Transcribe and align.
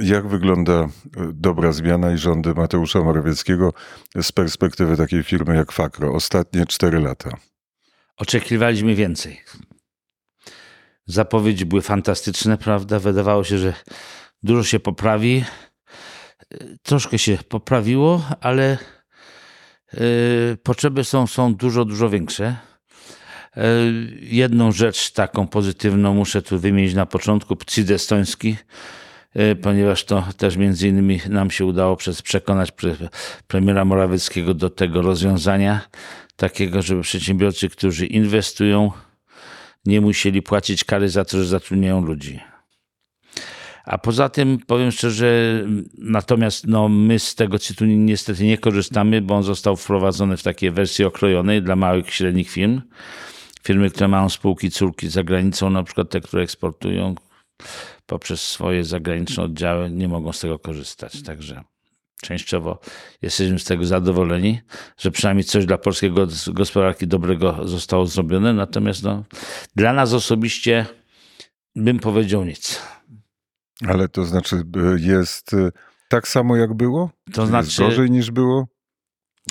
Jak 0.00 0.28
wygląda 0.28 0.72
e, 0.72 0.88
dobra 1.34 1.72
zmiana 1.72 2.12
i 2.12 2.18
rządy 2.18 2.54
Mateusza 2.54 3.00
Morawieckiego 3.00 3.72
z 4.22 4.32
perspektywy 4.32 4.96
takiej 4.96 5.22
firmy 5.22 5.56
jak 5.56 5.72
Fakro? 5.72 6.12
Ostatnie 6.12 6.66
cztery 6.66 7.00
lata. 7.00 7.30
Oczekiwaliśmy 8.16 8.94
więcej. 8.94 9.40
Zapowiedzi 11.06 11.66
były 11.66 11.82
fantastyczne, 11.82 12.58
prawda? 12.58 12.98
Wydawało 12.98 13.44
się, 13.44 13.58
że 13.58 13.74
dużo 14.42 14.64
się 14.64 14.80
poprawi. 14.80 15.44
Troszkę 16.82 17.18
się 17.18 17.38
poprawiło, 17.48 18.22
ale 18.40 18.78
yy, 19.92 20.00
potrzeby 20.62 21.04
są, 21.04 21.26
są 21.26 21.54
dużo, 21.54 21.84
dużo 21.84 22.10
większe. 22.10 22.56
Jedną 24.20 24.72
rzecz 24.72 25.12
taką 25.12 25.46
pozytywną 25.46 26.14
muszę 26.14 26.42
tu 26.42 26.58
wymienić 26.58 26.94
na 26.94 27.06
początku. 27.06 27.56
CID 27.66 27.90
estoński, 27.90 28.56
ponieważ 29.62 30.04
to 30.04 30.24
też 30.36 30.56
między 30.56 30.88
innymi 30.88 31.20
nam 31.28 31.50
się 31.50 31.64
udało 31.64 31.96
przez, 31.96 32.22
przekonać 32.22 32.72
pre, 32.72 32.96
premiera 33.48 33.84
Morawieckiego 33.84 34.54
do 34.54 34.70
tego 34.70 35.02
rozwiązania, 35.02 35.80
takiego, 36.36 36.82
żeby 36.82 37.02
przedsiębiorcy, 37.02 37.68
którzy 37.68 38.06
inwestują, 38.06 38.92
nie 39.86 40.00
musieli 40.00 40.42
płacić 40.42 40.84
kary 40.84 41.08
za 41.08 41.24
to, 41.24 41.38
że 41.38 41.44
zatrudniają 41.44 42.04
ludzi. 42.04 42.40
A 43.84 43.98
poza 43.98 44.28
tym 44.28 44.58
powiem 44.66 44.92
szczerze, 44.92 45.62
natomiast 45.98 46.66
no, 46.66 46.88
my 46.88 47.18
z 47.18 47.34
tego 47.34 47.58
cytu 47.58 47.84
niestety 47.84 48.44
nie 48.44 48.58
korzystamy, 48.58 49.20
bo 49.20 49.34
on 49.36 49.42
został 49.42 49.76
wprowadzony 49.76 50.36
w 50.36 50.42
takiej 50.42 50.70
wersji 50.70 51.04
okrojonej 51.04 51.62
dla 51.62 51.76
małych 51.76 52.08
i 52.08 52.12
średnich 52.12 52.50
firm. 52.50 52.80
Firmy, 53.62 53.90
które 53.90 54.08
mają 54.08 54.28
spółki 54.28 54.70
córki 54.70 55.08
za 55.08 55.24
granicą, 55.24 55.70
na 55.70 55.82
przykład 55.82 56.10
te, 56.10 56.20
które 56.20 56.42
eksportują 56.42 57.14
poprzez 58.06 58.40
swoje 58.40 58.84
zagraniczne 58.84 59.42
oddziały, 59.42 59.90
nie 59.90 60.08
mogą 60.08 60.32
z 60.32 60.40
tego 60.40 60.58
korzystać. 60.58 61.22
Także 61.22 61.64
częściowo 62.22 62.78
jesteśmy 63.22 63.58
z 63.58 63.64
tego 63.64 63.84
zadowoleni, 63.84 64.60
że 64.98 65.10
przynajmniej 65.10 65.44
coś 65.44 65.66
dla 65.66 65.78
polskiej 65.78 66.12
gospodarki 66.46 67.06
dobrego 67.06 67.68
zostało 67.68 68.06
zrobione. 68.06 68.52
Natomiast 68.52 69.02
no, 69.02 69.24
dla 69.76 69.92
nas 69.92 70.12
osobiście 70.12 70.86
bym 71.76 71.98
powiedział 71.98 72.44
nic. 72.44 72.82
Ale 73.88 74.08
to 74.08 74.24
znaczy 74.24 74.56
y, 74.56 75.00
jest 75.00 75.52
y, 75.52 75.72
tak 76.08 76.28
samo 76.28 76.56
jak 76.56 76.74
było? 76.74 77.10
To 77.32 77.46
znaczy 77.46 77.66
jest 77.66 77.78
gorzej 77.78 78.10
niż 78.10 78.30
było? 78.30 78.66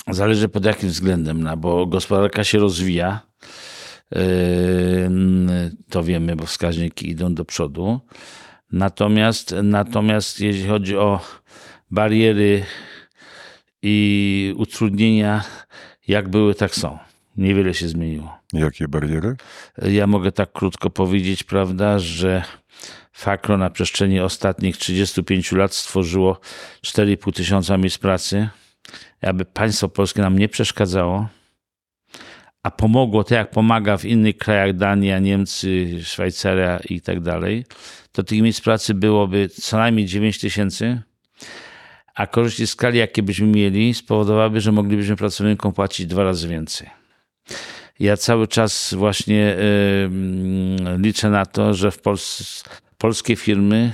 Zależy 0.07 0.49
pod 0.49 0.65
jakim 0.65 0.89
względem, 0.89 1.43
no, 1.43 1.57
bo 1.57 1.85
gospodarka 1.85 2.43
się 2.43 2.59
rozwija. 2.59 3.21
Yy, 4.11 4.19
to 5.89 6.03
wiemy, 6.03 6.35
bo 6.35 6.45
wskaźniki 6.45 7.09
idą 7.09 7.33
do 7.33 7.45
przodu. 7.45 7.99
Natomiast, 8.71 9.55
natomiast 9.63 10.39
jeśli 10.39 10.67
chodzi 10.67 10.97
o 10.97 11.19
bariery 11.91 12.63
i 13.81 14.53
utrudnienia, 14.57 15.43
jak 16.07 16.29
były, 16.29 16.55
tak 16.55 16.75
są. 16.75 16.97
Niewiele 17.37 17.73
się 17.73 17.87
zmieniło. 17.87 18.39
Jakie 18.53 18.87
bariery? 18.87 19.35
Ja 19.81 20.07
mogę 20.07 20.31
tak 20.31 20.51
krótko 20.51 20.89
powiedzieć, 20.89 21.43
prawda, 21.43 21.99
że 21.99 22.43
Fakro 23.19 23.57
na 23.57 23.69
przestrzeni 23.69 24.19
ostatnich 24.19 24.77
35 24.77 25.51
lat 25.51 25.73
stworzyło 25.73 26.39
4,5 26.85 27.33
tysiąca 27.33 27.77
miejsc 27.77 27.97
pracy. 27.97 28.49
Aby 29.21 29.45
państwo 29.45 29.89
polskie 29.89 30.21
nam 30.21 30.39
nie 30.39 30.49
przeszkadzało, 30.49 31.27
a 32.63 32.71
pomogło 32.71 33.23
tak 33.23 33.31
jak 33.31 33.51
pomaga 33.51 33.97
w 33.97 34.05
innych 34.05 34.37
krajach, 34.37 34.75
Dania, 34.75 35.19
Niemcy, 35.19 35.99
Szwajcaria 36.03 36.79
i 36.89 37.01
tak 37.01 37.19
dalej, 37.19 37.65
to 38.11 38.23
tych 38.23 38.41
miejsc 38.41 38.61
pracy 38.61 38.93
byłoby 38.93 39.49
co 39.49 39.77
najmniej 39.77 40.05
9 40.05 40.39
tysięcy, 40.39 41.01
a 42.15 42.27
korzyści 42.27 42.67
skali, 42.67 42.99
jakie 42.99 43.23
byśmy 43.23 43.47
mieli, 43.47 43.93
spowodowałyby, 43.93 44.61
że 44.61 44.71
moglibyśmy 44.71 45.15
pracownikom 45.15 45.73
płacić 45.73 46.07
dwa 46.07 46.23
razy 46.23 46.47
więcej. 46.47 46.89
Ja 47.99 48.17
cały 48.17 48.47
czas 48.47 48.93
właśnie 48.93 49.55
yy, 50.85 50.97
liczę 50.97 51.29
na 51.29 51.45
to, 51.45 51.73
że 51.73 51.91
w 51.91 52.01
Polsce 52.01 52.69
polskie 52.97 53.35
firmy 53.35 53.93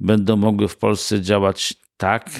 będą 0.00 0.36
mogły 0.36 0.68
w 0.68 0.76
Polsce 0.76 1.20
działać 1.20 1.74
tak, 1.96 2.30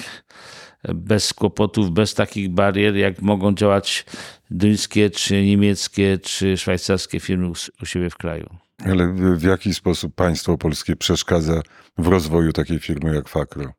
bez 0.83 1.33
kłopotów, 1.33 1.91
bez 1.91 2.13
takich 2.13 2.49
barier, 2.49 2.95
jak 2.95 3.21
mogą 3.21 3.53
działać 3.53 4.05
duńskie, 4.53 5.09
czy 5.09 5.45
niemieckie, 5.45 6.17
czy 6.17 6.57
szwajcarskie 6.57 7.19
firmy 7.19 7.51
u 7.81 7.85
siebie 7.85 8.09
w 8.09 8.17
kraju. 8.17 8.49
Ale 8.85 9.13
w 9.13 9.43
jaki 9.43 9.73
sposób 9.73 10.15
państwo 10.15 10.57
polskie 10.57 10.95
przeszkadza 10.95 11.61
w 11.97 12.07
rozwoju 12.07 12.53
takiej 12.53 12.79
firmy 12.79 13.15
jak 13.15 13.29
Fakro? 13.29 13.73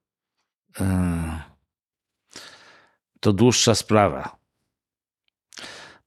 To 3.21 3.33
dłuższa 3.33 3.75
sprawa 3.75 4.45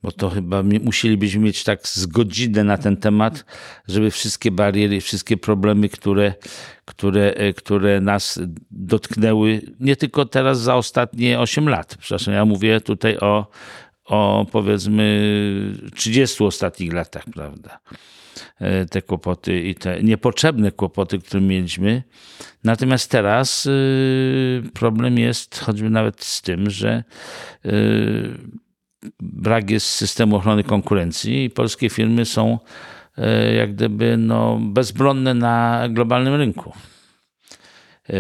bo 0.02 0.12
to 0.12 0.30
chyba 0.30 0.64
musielibyśmy 0.64 1.42
mieć 1.42 1.64
tak 1.64 1.88
z 1.88 2.06
godzinę 2.06 2.64
na 2.64 2.78
ten 2.78 2.98
temat, 2.98 3.46
żeby 3.88 4.12
wszystkie 4.12 4.52
bariery, 4.52 5.02
wszystkie 5.02 5.38
problemy, 5.38 5.90
które, 5.90 6.34
które, 6.86 7.34
e, 7.34 7.54
które 7.54 8.02
nas 8.02 8.40
dotknęły, 8.72 9.62
nie 9.80 9.96
tylko 9.96 10.26
teraz 10.26 10.60
za 10.60 10.76
ostatnie 10.76 11.40
8 11.40 11.70
lat. 11.70 11.98
Przepraszam, 12.00 12.34
ja 12.34 12.46
mówię 12.46 12.82
tutaj 12.82 13.18
o, 13.18 13.48
o 14.08 14.46
powiedzmy 14.52 15.32
30 15.96 16.44
ostatnich 16.44 16.94
latach, 16.94 17.24
prawda? 17.34 17.80
E, 18.60 18.86
te 18.86 19.02
kłopoty 19.02 19.62
i 19.62 19.76
te 19.76 20.04
niepotrzebne 20.04 20.72
kłopoty, 20.72 21.20
które 21.20 21.42
mieliśmy. 21.42 22.04
Natomiast 22.64 23.12
teraz 23.12 23.66
y, 23.66 24.64
problem 24.74 25.18
jest 25.18 25.60
choćby 25.60 25.90
nawet 25.90 26.24
z 26.24 26.42
tym, 26.42 26.70
że 26.70 27.04
y, 27.66 28.38
brak 29.20 29.70
jest 29.70 29.88
systemu 29.88 30.36
ochrony 30.36 30.64
konkurencji 30.64 31.44
i 31.44 31.50
polskie 31.50 31.90
firmy 31.90 32.26
są 32.26 32.60
e, 33.18 33.54
jak 33.54 33.74
gdyby 33.74 34.18
no, 34.18 34.60
bezbronne 34.62 35.34
na 35.34 35.88
globalnym 35.90 36.36
rynku. 36.36 36.74
E, 38.10 38.20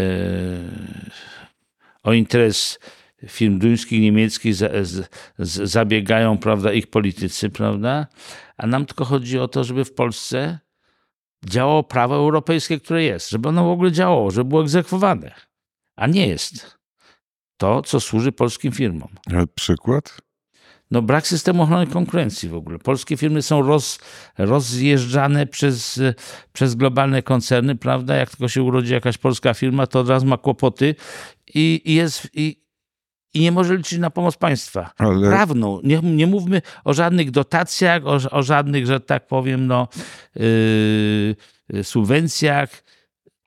o 2.03 2.13
interes 2.13 2.79
firm 3.27 3.59
duńskich, 3.59 4.01
niemieckich 4.01 4.55
zabiegają 5.39 6.37
prawda, 6.37 6.73
ich 6.73 6.87
politycy, 6.87 7.49
prawda? 7.49 8.07
a 8.57 8.67
nam 8.67 8.85
tylko 8.85 9.05
chodzi 9.05 9.39
o 9.39 9.47
to, 9.47 9.63
żeby 9.63 9.85
w 9.85 9.93
Polsce 9.93 10.59
działało 11.45 11.83
prawo 11.83 12.15
europejskie, 12.15 12.79
które 12.79 13.03
jest, 13.03 13.29
żeby 13.29 13.49
ono 13.49 13.65
w 13.65 13.71
ogóle 13.71 13.91
działało, 13.91 14.31
żeby 14.31 14.49
było 14.49 14.61
egzekwowane, 14.61 15.35
a 15.95 16.07
nie 16.07 16.27
jest 16.27 16.77
to, 17.57 17.81
co 17.81 17.99
służy 17.99 18.31
polskim 18.31 18.71
firmom. 18.71 19.09
A 19.33 19.47
przykład? 19.55 20.27
no 20.91 21.01
brak 21.01 21.27
systemu 21.27 21.63
ochrony 21.63 21.87
konkurencji 21.87 22.49
w 22.49 22.55
ogóle. 22.55 22.79
Polskie 22.79 23.17
firmy 23.17 23.41
są 23.41 23.61
roz, 23.61 23.99
rozjeżdżane 24.37 25.47
przez, 25.47 26.01
przez 26.53 26.75
globalne 26.75 27.23
koncerny, 27.23 27.75
prawda? 27.75 28.15
Jak 28.15 28.29
tylko 28.29 28.47
się 28.47 28.63
urodzi 28.63 28.93
jakaś 28.93 29.17
polska 29.17 29.53
firma, 29.53 29.87
to 29.87 29.99
od 29.99 30.09
razu 30.09 30.25
ma 30.25 30.37
kłopoty 30.37 30.95
i, 31.53 31.81
i 31.85 31.93
jest... 31.93 32.27
I, 32.33 32.66
i 33.33 33.39
nie 33.39 33.51
może 33.51 33.77
liczyć 33.77 33.99
na 33.99 34.09
pomoc 34.09 34.37
państwa. 34.37 34.91
Ale... 34.97 35.29
Prawną. 35.29 35.79
Nie, 35.83 35.99
nie 36.03 36.27
mówmy 36.27 36.61
o 36.83 36.93
żadnych 36.93 37.31
dotacjach, 37.31 38.05
o, 38.05 38.17
o 38.31 38.43
żadnych, 38.43 38.85
że 38.85 38.99
tak 38.99 39.27
powiem, 39.27 39.67
no, 39.67 39.87
yy, 40.35 41.83
subwencjach, 41.83 42.69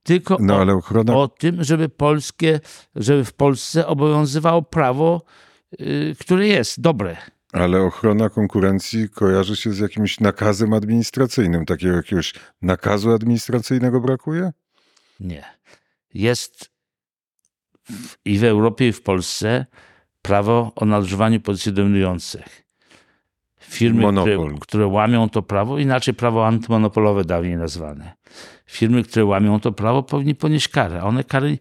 tylko 0.03 0.37
no, 0.41 0.57
o, 0.57 0.77
ochrona... 0.77 1.17
o, 1.17 1.29
tym, 1.29 1.65
żeby 1.65 1.89
polskie, 1.89 2.61
żeby 2.97 3.25
w 3.25 3.33
Polsce 3.33 3.87
obowiązywało 3.87 4.63
prawo 4.63 5.23
Y, 5.81 6.17
które 6.21 6.47
jest 6.47 6.81
dobre. 6.81 7.17
Ale 7.53 7.83
ochrona 7.83 8.29
konkurencji 8.29 9.09
kojarzy 9.09 9.57
się 9.57 9.73
z 9.73 9.79
jakimś 9.79 10.21
nakazem 10.21 10.73
administracyjnym. 10.73 11.67
Takiego 11.67 11.97
jakiegoś 11.97 12.35
nakazu 12.63 13.11
administracyjnego 13.11 14.01
brakuje? 14.01 14.53
Nie. 15.21 15.45
Jest 16.15 16.71
i 18.25 18.39
w 18.39 18.45
Europie, 18.45 18.89
i 18.89 18.93
w 18.93 19.03
Polsce 19.03 19.67
prawo 20.23 20.73
o 20.77 20.85
nadużywaniu 20.85 21.41
pozycji 21.41 21.73
dominujących. 21.73 22.67
Firmy, 23.61 24.13
które, 24.21 24.39
które, 24.61 24.87
łamią 24.87 25.29
to 25.29 25.43
prawo, 25.43 25.79
inaczej 25.79 26.15
prawo 26.15 26.47
antymonopolowe 26.47 27.25
dawniej 27.25 27.57
nazwane. 27.57 28.13
Firmy, 28.67 29.03
które 29.03 29.25
łamią 29.25 29.61
to 29.61 29.73
prawo, 29.73 30.03
powinny 30.03 30.35
ponieść 30.35 30.69
karę. 30.69 31.03
One 31.03 31.25
kary 31.25 31.59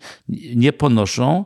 nie 0.55 0.73
ponoszą 0.73 1.45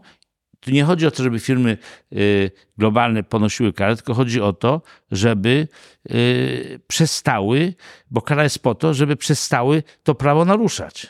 tu 0.64 0.72
nie 0.72 0.84
chodzi 0.84 1.08
o 1.08 1.12
to, 1.12 1.24
żeby 1.24 1.40
firmy 1.40 1.78
y, 2.14 2.52
globalne 2.78 3.24
ponosiły 3.24 3.74
karę, 3.74 3.96
tylko 3.96 4.14
chodzi 4.14 4.42
o 4.42 4.54
to, 4.54 4.82
żeby 5.12 5.68
y, 6.12 6.80
przestały, 6.88 7.74
bo 8.12 8.22
kara 8.22 8.44
jest 8.44 8.60
po 8.60 8.76
to, 8.76 8.94
żeby 8.94 9.16
przestały 9.16 9.84
to 10.04 10.16
prawo 10.16 10.46
naruszać. 10.46 11.08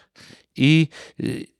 I 0.55 0.87
y, 1.19 1.52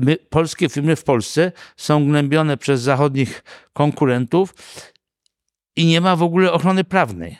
my, 0.00 0.16
polskie 0.16 0.68
firmy 0.68 0.96
w 0.96 1.04
Polsce 1.04 1.52
są 1.76 2.06
gnębione 2.06 2.56
przez 2.56 2.80
zachodnich 2.80 3.42
konkurentów 3.72 4.54
i 5.76 5.86
nie 5.86 6.00
ma 6.00 6.16
w 6.16 6.22
ogóle 6.22 6.52
ochrony 6.52 6.84
prawnej. 6.84 7.38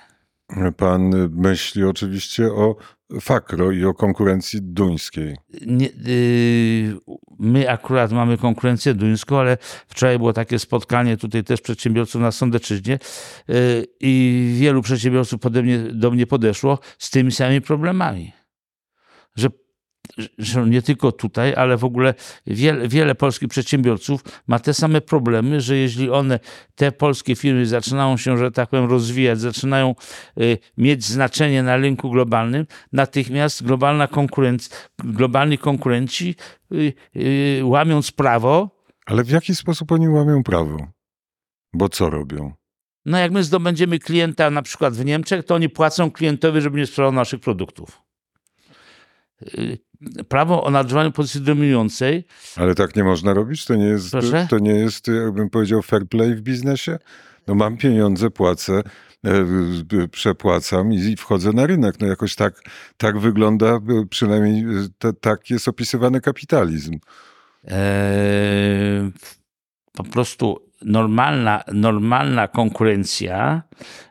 Pan 0.76 1.10
myśli 1.30 1.84
oczywiście 1.84 2.46
o 2.46 2.76
Fakro 3.20 3.70
i 3.70 3.84
o 3.84 3.94
konkurencji 3.94 4.62
duńskiej. 4.62 5.36
Nie, 5.66 5.86
yy, 5.86 7.00
my 7.38 7.70
akurat 7.70 8.12
mamy 8.12 8.38
konkurencję 8.38 8.94
duńską, 8.94 9.38
ale 9.38 9.58
wczoraj 9.88 10.18
było 10.18 10.32
takie 10.32 10.58
spotkanie 10.58 11.16
tutaj 11.16 11.44
też 11.44 11.60
przedsiębiorców 11.60 12.20
na 12.20 12.32
Sądeczyźnie 12.32 12.98
yy, 13.48 13.86
i 14.00 14.54
wielu 14.58 14.82
przedsiębiorców 14.82 15.40
pode 15.40 15.62
mnie, 15.62 15.78
do 15.78 16.10
mnie 16.10 16.26
podeszło 16.26 16.78
z 16.98 17.10
tymi 17.10 17.32
samymi 17.32 17.60
problemami. 17.60 18.32
Że 19.36 19.48
że 20.38 20.66
nie 20.66 20.82
tylko 20.82 21.12
tutaj, 21.12 21.54
ale 21.54 21.76
w 21.76 21.84
ogóle 21.84 22.14
wiele, 22.46 22.88
wiele 22.88 23.14
polskich 23.14 23.48
przedsiębiorców 23.48 24.24
ma 24.46 24.58
te 24.58 24.74
same 24.74 25.00
problemy, 25.00 25.60
że 25.60 25.76
jeśli 25.76 26.10
one, 26.10 26.40
te 26.74 26.92
polskie 26.92 27.36
firmy 27.36 27.66
zaczynają 27.66 28.16
się, 28.16 28.38
że 28.38 28.50
tak 28.50 28.68
powiem, 28.68 28.90
rozwijać, 28.90 29.40
zaczynają 29.40 29.94
y, 30.40 30.58
mieć 30.76 31.04
znaczenie 31.04 31.62
na 31.62 31.76
rynku 31.76 32.10
globalnym, 32.10 32.66
natychmiast 32.92 33.62
globalna 33.62 34.08
konkurencja, 34.08 34.76
globalni 34.98 35.58
konkurenci 35.58 36.34
y, 36.72 36.92
y, 37.16 37.60
łamiąc 37.64 38.10
prawo. 38.10 38.80
Ale 39.06 39.24
w 39.24 39.30
jaki 39.30 39.54
sposób 39.54 39.92
oni 39.92 40.08
łamią 40.08 40.42
prawo? 40.42 40.86
Bo 41.72 41.88
co 41.88 42.10
robią? 42.10 42.52
No 43.04 43.18
jak 43.18 43.32
my 43.32 43.44
zdobędziemy 43.44 43.98
klienta 43.98 44.50
na 44.50 44.62
przykład 44.62 44.94
w 44.94 45.04
Niemczech, 45.04 45.44
to 45.44 45.54
oni 45.54 45.68
płacą 45.68 46.10
klientowi, 46.10 46.60
żeby 46.60 46.78
nie 46.78 46.86
sprzedał 46.86 47.12
naszych 47.12 47.40
produktów 47.40 48.02
prawo 50.28 50.64
o 50.64 50.70
nadrzewaniu 50.70 51.12
pozycji 51.12 51.40
dominującej. 51.40 52.24
Ale 52.56 52.74
tak 52.74 52.96
nie 52.96 53.04
można 53.04 53.34
robić? 53.34 53.64
To 53.64 53.74
nie 53.74 53.84
jest, 53.86 54.10
Proszę? 54.10 54.46
to 54.50 54.58
nie 54.58 54.70
jest, 54.74 55.08
jakbym 55.08 55.50
powiedział, 55.50 55.82
fair 55.82 56.06
play 56.08 56.34
w 56.34 56.40
biznesie? 56.40 56.98
No 57.46 57.54
mam 57.54 57.76
pieniądze, 57.76 58.30
płacę, 58.30 58.82
e, 59.24 60.08
przepłacam 60.08 60.92
i 60.92 61.16
wchodzę 61.16 61.52
na 61.52 61.66
rynek. 61.66 62.00
No 62.00 62.06
jakoś 62.06 62.34
tak, 62.34 62.62
tak 62.96 63.18
wygląda, 63.18 63.78
przynajmniej 64.10 64.64
te, 64.98 65.12
tak 65.12 65.50
jest 65.50 65.68
opisywany 65.68 66.20
kapitalizm. 66.20 66.98
Eee, 67.64 69.10
po 69.92 70.04
prostu 70.04 70.69
normalna, 70.84 71.64
normalna 71.72 72.48
konkurencja, 72.48 73.62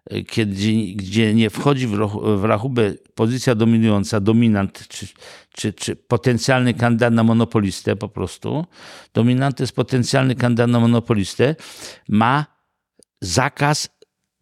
e, 0.06 0.22
kiedy, 0.22 0.94
gdzie 0.96 1.34
nie 1.34 1.50
wchodzi 1.50 1.88
w, 1.88 1.98
w 2.38 2.44
rachubę 2.44 2.94
pozycja 3.16 3.56
dominująca, 3.56 4.20
dominant, 4.20 4.88
czy, 4.88 5.08
czy, 5.54 5.74
czy 5.74 5.96
potencjalny 5.96 6.74
kandydat 6.74 7.14
na 7.14 7.24
monopolistę 7.24 7.96
po 7.96 8.10
prostu, 8.10 8.66
dominant 9.14 9.60
jest 9.60 9.76
potencjalny 9.76 10.36
kandydat 10.36 10.70
na 10.70 10.80
monopolistę, 10.80 11.56
ma 12.10 12.46
zakaz 13.22 13.90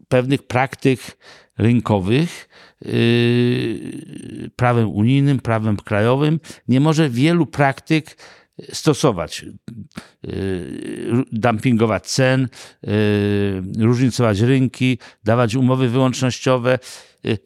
pewnych 0.07 0.47
praktyk 0.47 1.17
rynkowych, 1.57 2.49
yy, 2.81 4.49
prawem 4.55 4.89
unijnym, 4.89 5.39
prawem 5.39 5.77
krajowym, 5.77 6.39
nie 6.67 6.79
może 6.79 7.09
wielu 7.09 7.45
praktyk 7.45 8.17
stosować, 8.73 9.45
y, 10.27 11.23
dumpingować 11.31 12.07
cen, 12.07 12.47
y, 12.87 13.61
różnicować 13.79 14.39
rynki, 14.39 14.99
dawać 15.23 15.55
umowy 15.55 15.89
wyłącznościowe. 15.89 16.79
Y, 17.25 17.37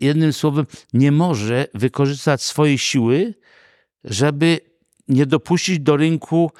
jednym 0.00 0.32
słowem, 0.32 0.66
nie 0.92 1.12
może 1.12 1.66
wykorzystać 1.74 2.42
swojej 2.42 2.78
siły, 2.78 3.34
żeby 4.04 4.60
nie 5.08 5.26
dopuścić 5.26 5.80
do 5.80 5.96
rynku 5.96 6.50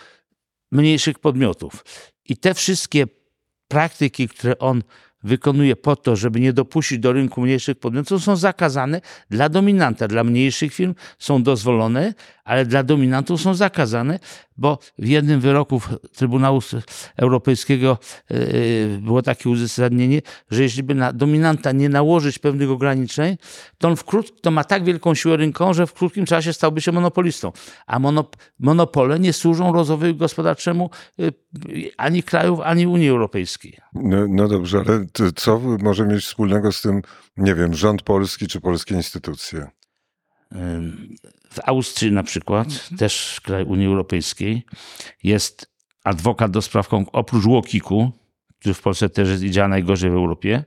mniejszych 0.73 1.19
podmiotów. 1.19 1.85
I 2.25 2.37
te 2.37 2.55
wszystkie 2.55 3.07
praktyki, 3.69 4.29
które 4.29 4.59
on 4.59 4.83
wykonuje 5.23 5.77
po 5.77 5.97
to, 5.97 6.17
żeby 6.17 6.41
nie 6.41 6.53
dopuścić 6.53 6.99
do 6.99 7.13
rynku 7.13 7.41
mniejszych 7.41 7.79
podmiotów, 7.79 8.25
są 8.25 8.37
zakazane 8.37 9.01
dla 9.31 9.49
dominanta. 9.49 10.09
Dla 10.09 10.25
mniejszych 10.25 10.75
firm 10.75 10.95
są 11.19 11.43
dozwolone, 11.43 12.15
ale 12.49 12.67
dla 12.67 12.83
dominantów 12.83 13.41
są 13.41 13.55
zakazane, 13.55 14.19
bo 14.57 14.79
w 14.99 15.07
jednym 15.07 15.41
wyroku 15.41 15.81
Trybunału 16.17 16.61
Europejskiego 17.17 17.99
e, 18.31 18.35
e, 18.35 18.99
było 18.99 19.23
takie 19.23 19.51
uzasadnienie, 19.51 20.23
że 20.51 20.63
jeśli 20.63 20.83
by 20.83 20.95
na 20.95 21.13
dominanta 21.13 21.73
nie 21.73 21.89
nałożyć 21.89 22.39
pewnych 22.39 22.71
ograniczeń, 22.71 23.37
to 23.79 23.89
on 23.89 23.97
wkrót, 23.97 24.43
to 24.43 24.51
ma 24.51 24.65
tak 24.65 24.85
wielką 24.85 25.15
siłę 25.15 25.37
rynkową, 25.37 25.75
że 25.75 25.87
w 25.87 25.93
krótkim 25.93 26.27
czasie 26.27 26.53
stałby 26.53 26.81
się 26.81 26.93
monopolistą. 26.93 27.53
A 27.87 27.99
monop 27.99 28.37
monopole 28.59 29.19
nie 29.19 29.33
służą 29.33 29.73
rozwojowi 29.73 30.19
gospodarczemu 30.19 30.91
e, 31.19 31.23
ani 31.97 32.23
krajów, 32.23 32.61
ani 32.61 32.87
Unii 32.87 33.09
Europejskiej. 33.09 33.79
No, 33.95 34.17
no 34.29 34.49
dobrze, 34.49 34.83
ale 34.87 35.07
co 35.37 35.61
może 35.61 36.07
mieć 36.07 36.25
wspólnego 36.25 36.73
z 36.73 36.83
tym, 36.83 37.03
nie 37.37 37.55
wiem, 37.55 37.75
rząd 37.75 38.03
polski 38.03 38.47
czy 38.47 38.61
polskie 38.61 38.95
instytucje? 38.95 39.78
W 41.51 41.61
Austrii 41.65 42.13
na 42.13 42.23
przykład, 42.23 42.69
też 42.99 43.41
kraj 43.45 43.65
Unii 43.65 43.87
Europejskiej, 43.87 44.63
jest 45.23 45.71
adwokat 46.05 46.51
do 46.51 46.63
spraw, 46.63 46.89
oprócz 47.13 47.45
Łokiku, 47.47 48.13
który 48.61 48.75
w 48.75 48.83
Polsce 48.83 49.09
też 49.09 49.41
działa 49.41 49.69
najgorzej 49.69 50.11
w 50.11 50.15
Europie, 50.15 50.65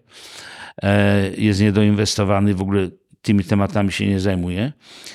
e, 0.83 1.31
jest 1.38 1.62
niedoinwestowany, 1.62 2.56
w 2.56 2.62
ogóle 2.62 2.89
tymi 3.22 3.44
tematami 3.44 3.92
się 3.92 4.07
nie 4.07 4.19
zajmuje. 4.19 4.74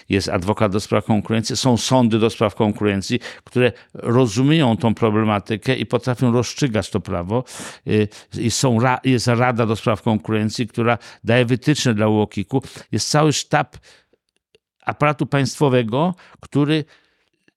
Jest 0.08 0.28
adwokat 0.28 0.72
do 0.72 0.80
spraw 0.80 1.04
konkurencji, 1.04 1.56
są 1.56 1.76
sądy 1.76 2.18
do 2.18 2.30
spraw 2.30 2.54
konkurencji, 2.54 3.20
które 3.44 3.72
rozumieją 3.94 4.76
tą 4.76 4.94
problematykę 4.94 5.76
i 5.76 5.86
potrafią 5.86 6.32
rozstrzygać 6.32 6.90
to 6.90 7.00
prawo. 7.00 7.44
E, 7.86 7.90
I 8.40 8.50
są, 8.50 8.78
jest 9.04 9.26
Rada 9.26 9.66
do 9.66 9.76
spraw 9.76 10.02
konkurencji, 10.02 10.66
która 10.66 10.98
daje 11.24 11.44
wytyczne 11.44 11.94
dla 11.94 12.08
UOKiK-u. 12.08 12.62
Jest 12.92 13.08
cały 13.08 13.32
sztab 13.32 13.76
aparatu 14.86 15.26
państwowego, 15.26 16.14
który 16.40 16.84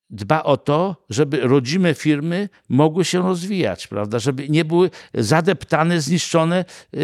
dba 0.09 0.43
o 0.43 0.57
to, 0.57 1.05
żeby 1.09 1.39
rodzime 1.39 1.93
firmy 1.93 2.49
mogły 2.69 3.05
się 3.05 3.21
rozwijać, 3.21 3.87
prawda? 3.87 4.19
Żeby 4.19 4.49
nie 4.49 4.65
były 4.65 4.89
zadeptane, 5.13 6.01
zniszczone 6.01 6.65
yy, 6.93 7.01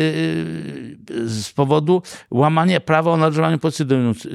z 1.30 1.52
powodu 1.56 2.02
łamania 2.32 2.80
prawa 2.80 3.12
o 3.12 3.18
nadrzewaniu 3.18 3.60
pozycji 3.60 3.86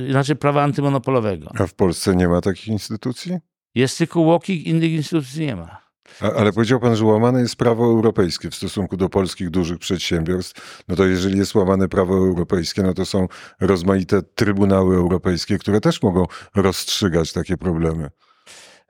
inaczej 0.09 0.37
prawa 0.37 0.63
antymonopolowego. 0.63 1.53
A 1.59 1.67
w 1.67 1.75
Polsce 1.75 2.17
nie 2.17 2.29
ma 2.29 2.41
takich 2.41 2.69
instytucji? 2.69 3.39
Jest 3.75 3.99
tylko 3.99 4.25
WOKiK, 4.25 4.67
innych 4.67 4.93
instytucji 4.93 5.47
nie 5.47 5.57
ma. 5.57 5.90
Ale 6.37 6.53
powiedział 6.53 6.81
pan, 6.81 6.97
że 6.97 7.05
łamane 7.05 7.41
jest 7.41 7.57
prawo 7.57 7.85
europejskie 7.85 8.51
w 8.51 8.55
stosunku 8.55 8.97
do 8.97 9.09
polskich 9.09 9.51
dużych 9.51 9.79
przedsiębiorstw. 9.79 10.83
No 10.89 10.97
to 10.97 11.07
jeżeli 11.07 11.39
jest 11.39 11.55
łamane 11.55 11.89
prawo 11.89 12.15
europejskie, 12.15 12.83
no 12.83 12.95
to 12.95 13.07
są 13.07 13.29
rozmaite 13.61 14.23
trybunały 14.23 14.97
europejskie, 14.97 15.59
które 15.59 15.81
też 15.81 16.03
mogą 16.03 16.27
rozstrzygać 16.55 17.33
takie 17.33 17.57
problemy. 17.57 18.11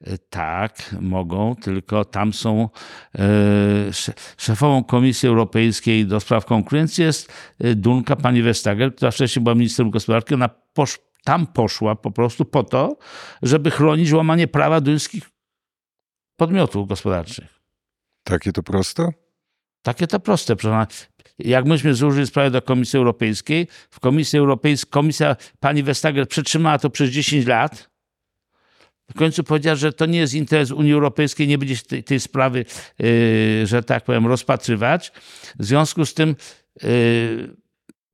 E, 0.06 0.18
tak, 0.18 0.94
mogą, 1.00 1.56
tylko 1.56 2.04
tam 2.04 2.32
są 2.32 2.68
e, 3.14 3.22
szefową 4.36 4.84
Komisji 4.84 5.28
Europejskiej 5.28 6.06
do 6.06 6.20
spraw 6.20 6.44
konkurencji 6.44 7.04
jest 7.04 7.32
e, 7.58 7.74
Dunka, 7.74 8.16
pani 8.16 8.42
Vestager, 8.42 8.94
która 8.94 9.10
wcześniej 9.10 9.42
była 9.42 9.54
ministrem 9.54 9.90
gospodarki. 9.90 10.34
Ona 10.34 10.50
posz, 10.74 10.98
tam 11.24 11.46
poszła 11.46 11.94
po 11.94 12.10
prostu 12.10 12.44
po 12.44 12.64
to, 12.64 12.96
żeby 13.42 13.70
chronić 13.70 14.12
łamanie 14.12 14.48
prawa 14.48 14.80
duńskich 14.80 15.29
podmiotów 16.40 16.88
gospodarczych. 16.88 17.60
Takie 18.24 18.52
to 18.52 18.62
proste? 18.62 19.08
Takie 19.82 20.06
to 20.06 20.20
proste. 20.20 20.56
Jak 21.38 21.64
myśmy 21.64 21.94
złożyli 21.94 22.26
sprawę 22.26 22.50
do 22.50 22.62
Komisji 22.62 22.96
Europejskiej, 22.96 23.68
w 23.90 24.00
Komisji 24.00 24.38
Europejskiej, 24.38 24.90
komisja 24.90 25.36
pani 25.60 25.82
Vestager 25.82 26.28
przetrzymała 26.28 26.78
to 26.78 26.90
przez 26.90 27.10
10 27.10 27.46
lat. 27.46 27.90
W 29.10 29.14
końcu 29.14 29.44
powiedziała, 29.44 29.76
że 29.76 29.92
to 29.92 30.06
nie 30.06 30.18
jest 30.18 30.34
interes 30.34 30.70
Unii 30.70 30.92
Europejskiej, 30.92 31.48
nie 31.48 31.58
będzie 31.58 31.76
tej, 31.76 32.04
tej 32.04 32.20
sprawy, 32.20 32.64
yy, 32.98 33.66
że 33.66 33.82
tak 33.82 34.04
powiem, 34.04 34.26
rozpatrywać. 34.26 35.12
W 35.58 35.64
związku 35.64 36.06
z 36.06 36.14
tym 36.14 36.36
yy, 36.82 37.56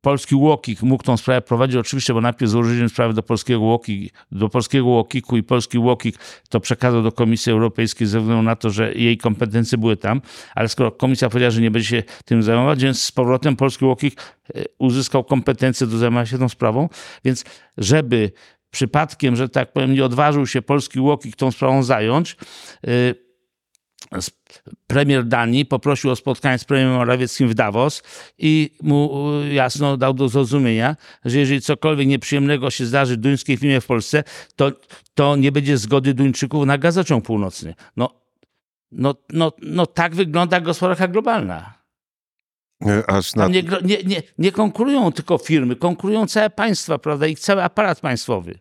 polski 0.07 0.35
UOKiK 0.35 0.83
mógł 0.83 1.05
tą 1.05 1.17
sprawę 1.17 1.43
prowadzić, 1.43 1.77
oczywiście, 1.77 2.15
bo 2.15 2.21
najpierw 2.21 2.51
złożyliśmy 2.51 2.89
sprawę 2.89 3.15
do 3.15 3.23
polskiego 3.23 3.61
UOKiK, 3.61 4.15
do 4.33 4.49
polskiego 4.49 4.87
UOKiK-u 4.87 5.37
i 5.37 5.43
polski 5.43 5.79
UOKiK 5.79 6.19
to 6.49 6.61
przekazał 6.61 7.03
do 7.03 7.13
Komisji 7.13 7.53
Europejskiej 7.53 8.07
ze 8.07 8.21
względu 8.21 8.43
na 8.43 8.57
to, 8.57 8.71
że 8.71 8.95
jej 8.95 9.19
kompetencje 9.19 9.79
były 9.79 9.97
tam, 9.97 10.21
ale 10.55 10.69
skoro 10.69 10.93
komisja 10.93 11.29
powiedziała, 11.29 11.51
że 11.51 11.61
nie 11.61 11.71
będzie 11.71 11.89
się 11.89 12.03
tym 12.25 12.43
zajmować, 12.43 12.83
więc 12.83 13.03
z 13.03 13.13
powrotem 13.13 13.57
polski 13.57 13.85
UOKiK 13.85 14.21
e, 14.55 14.65
uzyskał 14.79 15.25
kompetencje 15.25 15.87
do 15.87 15.99
zajmowania 15.99 16.27
się 16.27 16.39
tą 16.39 16.49
sprawą, 16.49 16.89
więc 17.25 17.45
żeby 17.79 18.33
przypadkiem, 18.71 19.37
że 19.37 19.49
tak 19.49 19.73
powiem, 19.73 19.95
nie 19.95 20.05
odważył 20.05 20.47
się 20.47 20.63
polski 20.63 21.01
UOKiK 21.01 21.37
tą 21.37 21.51
sprawą 21.51 21.83
zająć, 21.83 22.37
yy, 22.83 23.26
premier 24.87 25.25
Danii 25.25 25.65
poprosił 25.67 26.11
o 26.11 26.17
spotkanie 26.17 26.59
z 26.59 26.65
premierem 26.65 26.95
Morawieckim 26.95 27.49
w 27.49 27.55
Davos 27.55 28.03
i 28.39 28.71
mu 28.83 29.31
jasno 29.53 29.97
dał 29.97 30.15
do 30.15 30.29
zrozumienia, 30.29 30.97
że 31.25 31.39
jeżeli 31.39 31.61
cokolwiek 31.61 32.09
nieprzyjemnego 32.09 32.71
się 32.71 32.87
zdarzy 32.87 33.17
duńskiej 33.17 33.57
firmie 33.57 33.81
w 33.81 33.87
Polsce, 33.87 34.25
to, 34.57 34.73
to 35.15 35.37
nie 35.37 35.53
będzie 35.53 35.79
zgody 35.79 36.15
Duńczyków 36.15 36.67
na 36.67 36.79
gazociąg 36.79 37.25
północny. 37.25 37.75
No, 37.97 38.11
no, 38.93 39.15
no, 39.33 39.53
no 39.63 39.87
tak 39.87 40.15
wygląda 40.15 40.61
gospodarka 40.61 41.09
globalna. 41.09 41.75
Na... 43.37 43.49
Nie, 43.49 43.63
nie, 43.63 44.03
nie, 44.05 44.23
nie 44.39 44.53
konkurują 44.53 45.13
tylko 45.13 45.39
firmy, 45.39 45.77
konkurują 45.77 46.27
całe 46.27 46.51
państwa, 46.51 46.99
prawda, 46.99 47.27
i 47.27 47.37
cały 47.37 47.63
aparat 47.63 48.01
państwowy. 48.01 48.59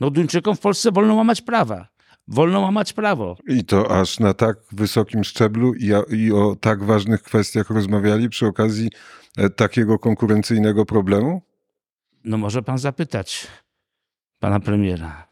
No 0.00 0.10
Duńczykom 0.10 0.56
w 0.56 0.60
Polsce 0.60 0.92
wolno 0.92 1.14
łamać 1.14 1.42
prawa. 1.42 1.88
Wolno 2.28 2.60
łamać 2.60 2.92
prawo. 2.92 3.36
I 3.46 3.64
to 3.64 4.00
aż 4.00 4.20
na 4.20 4.34
tak 4.34 4.58
wysokim 4.72 5.24
szczeblu 5.24 5.74
i, 5.74 5.90
i 6.10 6.32
o 6.32 6.56
tak 6.60 6.84
ważnych 6.84 7.22
kwestiach 7.22 7.70
rozmawiali 7.70 8.28
przy 8.28 8.46
okazji 8.46 8.90
e, 9.36 9.50
takiego 9.50 9.98
konkurencyjnego 9.98 10.86
problemu? 10.86 11.42
No 12.24 12.38
może 12.38 12.62
pan 12.62 12.78
zapytać 12.78 13.46
pana 14.38 14.60
premiera. 14.60 15.28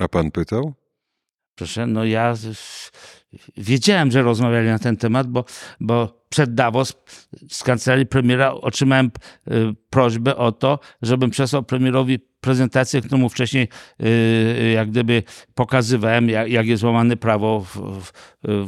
A 0.00 0.08
pan 0.08 0.30
pytał? 0.30 0.74
Proszę, 1.54 1.86
no 1.86 2.04
ja 2.04 2.34
wiedziałem, 3.56 4.10
że 4.10 4.22
rozmawiali 4.22 4.68
na 4.68 4.78
ten 4.78 4.96
temat, 4.96 5.26
bo, 5.26 5.44
bo 5.80 6.24
przed 6.28 6.54
Davos 6.54 6.94
z 7.50 7.62
kancelarii 7.62 8.06
premiera 8.06 8.52
otrzymałem 8.52 9.06
y, 9.06 9.74
prośbę 9.90 10.36
o 10.36 10.52
to, 10.52 10.78
żebym 11.02 11.30
przesłał 11.30 11.62
premierowi 11.62 12.18
prezentację, 12.40 13.00
którą 13.00 13.18
mu 13.18 13.28
wcześniej 13.28 13.68
y, 14.02 14.72
jak 14.74 14.90
gdyby 14.90 15.22
pokazywałem, 15.54 16.28
jak, 16.28 16.50
jak 16.50 16.66
jest 16.66 16.82
łamane 16.82 17.16
prawo 17.16 17.60
w, 17.60 17.76
w, 17.76 18.12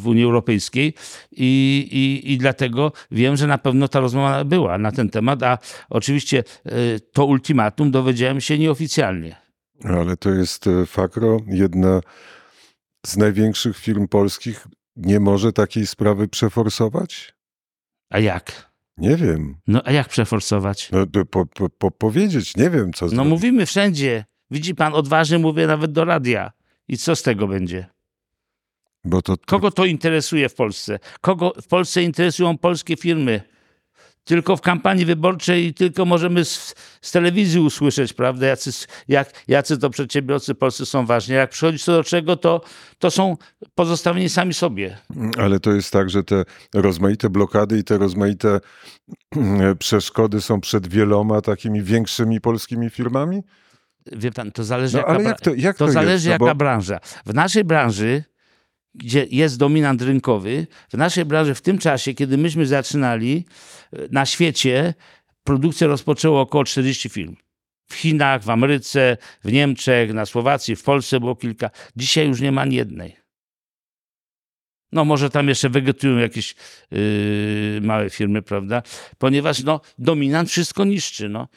w 0.00 0.06
Unii 0.06 0.24
Europejskiej 0.24 0.94
I, 1.32 1.88
i, 1.90 2.32
i 2.32 2.38
dlatego 2.38 2.92
wiem, 3.10 3.36
że 3.36 3.46
na 3.46 3.58
pewno 3.58 3.88
ta 3.88 4.00
rozmowa 4.00 4.44
była 4.44 4.78
na 4.78 4.92
ten 4.92 5.10
temat, 5.10 5.42
a 5.42 5.58
oczywiście 5.90 6.44
y, 6.66 7.00
to 7.12 7.24
ultimatum 7.24 7.90
dowiedziałem 7.90 8.40
się 8.40 8.58
nieoficjalnie. 8.58 9.36
Ale 9.84 10.16
to 10.16 10.30
jest 10.30 10.64
Fakro, 10.86 11.38
jedna 11.46 12.00
z 13.06 13.16
największych 13.16 13.78
firm 13.78 14.08
polskich. 14.08 14.66
Nie 14.96 15.20
może 15.20 15.52
takiej 15.52 15.86
sprawy 15.86 16.28
przeforsować? 16.28 17.34
A 18.10 18.18
jak? 18.18 18.69
Nie 19.00 19.16
wiem. 19.16 19.56
No 19.66 19.82
a 19.84 19.92
jak 19.92 20.08
przeforsować? 20.08 20.88
No, 20.92 21.06
to 21.06 21.24
po, 21.24 21.46
po, 21.46 21.70
po 21.70 21.90
powiedzieć, 21.90 22.56
nie 22.56 22.70
wiem, 22.70 22.92
co 22.92 23.04
No 23.04 23.10
zrobić. 23.10 23.28
mówimy 23.30 23.66
wszędzie. 23.66 24.24
Widzi 24.50 24.74
pan, 24.74 24.94
odważnie 24.94 25.38
mówię 25.38 25.66
nawet 25.66 25.92
do 25.92 26.04
radia. 26.04 26.52
I 26.88 26.96
co 26.96 27.16
z 27.16 27.22
tego 27.22 27.48
będzie? 27.48 27.86
Bo 29.04 29.22
to, 29.22 29.36
Kogo 29.46 29.70
to 29.70 29.84
interesuje 29.84 30.48
w 30.48 30.54
Polsce? 30.54 30.98
Kogo 31.20 31.52
w 31.62 31.66
Polsce 31.66 32.02
interesują 32.02 32.58
polskie 32.58 32.96
firmy? 32.96 33.40
Tylko 34.30 34.56
w 34.56 34.60
kampanii 34.60 35.04
wyborczej 35.04 35.66
i 35.66 35.74
tylko 35.74 36.04
możemy 36.04 36.44
z, 36.44 36.74
z 37.02 37.12
telewizji 37.12 37.60
usłyszeć, 37.60 38.12
prawda, 38.12 38.46
jacy, 38.46 38.70
jak, 39.08 39.44
jacy 39.48 39.78
to 39.78 39.90
przedsiębiorcy 39.90 40.54
polscy 40.54 40.86
są 40.86 41.06
ważni. 41.06 41.34
Jak 41.34 41.50
przychodzi 41.50 41.78
co 41.78 41.92
do 41.92 42.04
czego, 42.04 42.36
to, 42.36 42.60
to 42.98 43.10
są 43.10 43.36
pozostawieni 43.74 44.28
sami 44.28 44.54
sobie. 44.54 44.98
Ale 45.38 45.60
to 45.60 45.72
jest 45.72 45.92
tak, 45.92 46.10
że 46.10 46.24
te 46.24 46.44
rozmaite 46.74 47.30
blokady 47.30 47.78
i 47.78 47.84
te 47.84 47.98
rozmaite 47.98 48.60
przeszkody 49.78 50.40
są 50.40 50.60
przed 50.60 50.88
wieloma 50.88 51.40
takimi 51.40 51.82
większymi 51.82 52.40
polskimi 52.40 52.90
firmami? 52.90 53.42
Wie 54.12 54.32
pan, 54.32 54.52
to 54.52 54.64
zależy, 54.64 54.96
No 54.96 55.12
jaka, 55.12 55.22
jak 55.22 55.40
to, 55.40 55.54
jak 55.54 55.76
to 55.76 55.86
to 55.86 55.92
zależy 55.92 56.12
jest? 56.12 56.26
No 56.26 56.32
jaka 56.32 56.44
bo- 56.44 56.54
branża. 56.54 56.98
W 57.26 57.34
naszej 57.34 57.64
branży, 57.64 58.24
gdzie 58.94 59.26
jest 59.30 59.58
dominant 59.58 60.02
rynkowy, 60.02 60.66
w 60.88 60.94
naszej 60.96 61.24
branży 61.24 61.54
w 61.54 61.60
tym 61.60 61.78
czasie, 61.78 62.14
kiedy 62.14 62.38
myśmy 62.38 62.66
zaczynali, 62.66 63.44
e, 63.92 63.98
na 64.10 64.26
świecie 64.26 64.94
produkcję 65.44 65.86
rozpoczęło 65.86 66.40
około 66.40 66.64
40 66.64 67.08
firm. 67.08 67.36
W 67.86 67.94
Chinach, 67.94 68.42
w 68.42 68.50
Ameryce, 68.50 69.16
w 69.44 69.52
Niemczech, 69.52 70.14
na 70.14 70.26
Słowacji, 70.26 70.76
w 70.76 70.82
Polsce 70.82 71.20
było 71.20 71.36
kilka. 71.36 71.70
Dzisiaj 71.96 72.28
już 72.28 72.40
nie 72.40 72.52
ma 72.52 72.62
ani 72.62 72.76
jednej. 72.76 73.16
No 74.92 75.04
może 75.04 75.30
tam 75.30 75.48
jeszcze 75.48 75.68
wegetują 75.68 76.18
jakieś 76.18 76.54
yy, 76.90 77.80
małe 77.82 78.10
firmy, 78.10 78.42
prawda? 78.42 78.82
Ponieważ 79.18 79.64
no, 79.64 79.80
dominant 79.98 80.50
wszystko 80.50 80.84
niszczy. 80.84 81.28
No. 81.28 81.48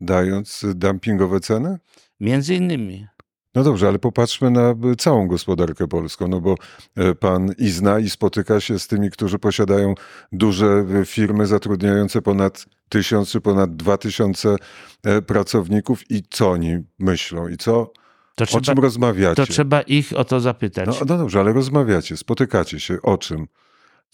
Dając 0.00 0.64
dumpingowe 0.74 1.40
ceny? 1.40 1.78
Między 2.20 2.54
innymi. 2.54 3.06
No 3.54 3.62
dobrze, 3.64 3.88
ale 3.88 3.98
popatrzmy 3.98 4.50
na 4.50 4.70
y, 4.92 4.96
całą 4.96 5.28
gospodarkę 5.28 5.88
polską, 5.88 6.28
no 6.28 6.40
bo 6.40 6.54
e, 6.96 7.14
pan 7.14 7.52
i 7.58 7.68
zna 7.68 7.98
i 7.98 8.10
spotyka 8.10 8.60
się 8.60 8.78
z 8.78 8.86
tymi, 8.86 9.10
którzy 9.10 9.38
posiadają 9.38 9.94
duże 10.32 10.84
y, 11.02 11.06
firmy 11.06 11.46
zatrudniające 11.46 12.22
ponad 12.22 12.66
tysiąc 12.88 13.30
czy 13.30 13.40
ponad 13.40 13.76
dwa 13.76 13.98
tysiące 13.98 14.56
e, 15.04 15.22
pracowników 15.22 16.10
i 16.10 16.22
co 16.30 16.50
oni 16.50 16.78
myślą 16.98 17.48
i 17.48 17.56
co, 17.56 17.92
To 18.34 18.44
o 18.56 18.60
czym 18.60 18.78
rozmawiacie? 18.78 19.46
to 19.46 19.46
trzeba 19.52 19.82
ich 19.82 20.12
o 20.16 20.24
to 20.24 20.40
zapytać. 20.40 20.86
No, 20.86 20.94
no 21.08 21.18
dobrze, 21.18 21.40
ale 21.40 21.52
rozmawiacie, 21.52 22.16
spotykacie 22.16 22.80
się, 22.80 23.02
o 23.02 23.18
czym? 23.18 23.46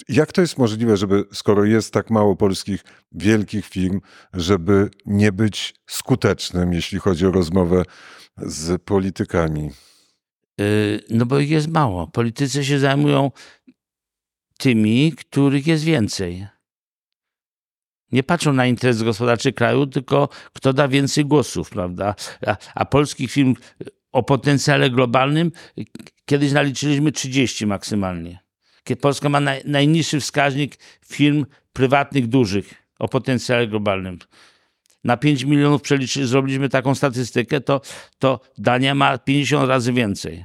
Jak 0.09 0.33
to 0.33 0.40
jest 0.40 0.59
możliwe, 0.59 0.97
żeby 0.97 1.25
skoro 1.33 1.64
jest 1.64 1.93
tak 1.93 2.11
mało 2.11 2.37
polskich 2.37 2.85
wielkich 3.12 3.66
firm, 3.66 4.00
żeby 4.35 4.90
nie 5.07 5.33
być 5.33 5.75
skutecznym, 5.87 6.73
jeśli 6.73 6.99
chodzi 6.99 7.26
o 7.26 7.31
rozmowę 7.31 7.83
z 8.38 8.83
politykami? 8.83 9.71
Y, 10.61 11.05
No 11.11 11.26
bo 11.26 11.38
ich 11.38 11.50
jest 11.50 11.69
mało. 11.69 12.07
Politycy 12.07 12.64
się 12.64 12.78
zajmują 12.78 13.31
tymi, 14.59 15.12
których 15.12 15.66
jest 15.66 15.85
więcej. 15.85 16.47
Nie 18.12 18.23
patrzą 18.23 18.52
na 18.52 18.66
interes 18.66 19.02
gospodarczy 19.02 19.52
kraju, 19.52 19.87
tylko 19.87 20.28
kto 20.52 20.73
da 20.73 20.88
więcej 20.88 21.25
głosów, 21.25 21.71
prawda? 21.71 22.14
A, 22.47 22.57
a 22.75 22.85
polskich 22.85 23.31
firm 23.33 23.55
o 24.12 24.23
potencjale 24.23 24.90
globalnym 24.90 25.52
kiedyś 26.25 26.52
naliczyliśmy 26.52 27.12
30 27.12 27.66
maksymalnie. 27.66 28.38
Kie- 28.85 28.97
Polska 28.97 29.28
ma 29.28 29.40
naj, 29.40 29.62
najniższy 29.64 30.21
wskaźnik 30.21 30.76
firm 31.07 31.47
prywatnych 31.73 32.26
dużych 32.26 32.75
o 32.99 33.09
potencjale 33.09 33.66
globalnym. 33.66 34.19
Na 35.07 35.17
5 35.17 35.45
milionów 35.45 35.83
przeliczy, 35.83 36.27
zrobiliśmy 36.27 36.69
taką 36.69 36.95
statystykę, 36.95 37.61
to, 37.61 37.81
to 38.19 38.41
Dania 38.59 38.95
ma 38.95 39.19
50 39.19 39.69
razy 39.69 39.93
więcej 39.93 40.45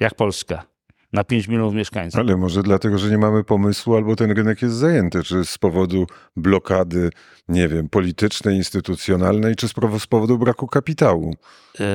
jak 0.00 0.14
Polska 0.14 0.66
na 1.12 1.24
5 1.24 1.48
milionów 1.48 1.74
mieszkańców. 1.74 2.20
Ale 2.20 2.36
może 2.36 2.62
dlatego, 2.62 2.98
że 2.98 3.10
nie 3.10 3.18
mamy 3.18 3.44
pomysłu, 3.44 3.94
albo 3.94 4.16
ten 4.16 4.30
rynek 4.30 4.62
jest 4.62 4.74
zajęty, 4.74 5.22
czy 5.22 5.44
z 5.44 5.58
powodu 5.58 6.06
blokady, 6.36 7.10
nie 7.48 7.68
wiem, 7.68 7.88
politycznej, 7.88 8.56
instytucjonalnej, 8.56 9.56
czy 9.56 9.68
z 9.68 9.72
powo- 9.72 10.00
z 10.00 10.06
powodu 10.06 10.38
braku 10.38 10.66
kapitału. 10.66 11.34
Yy, 11.78 11.86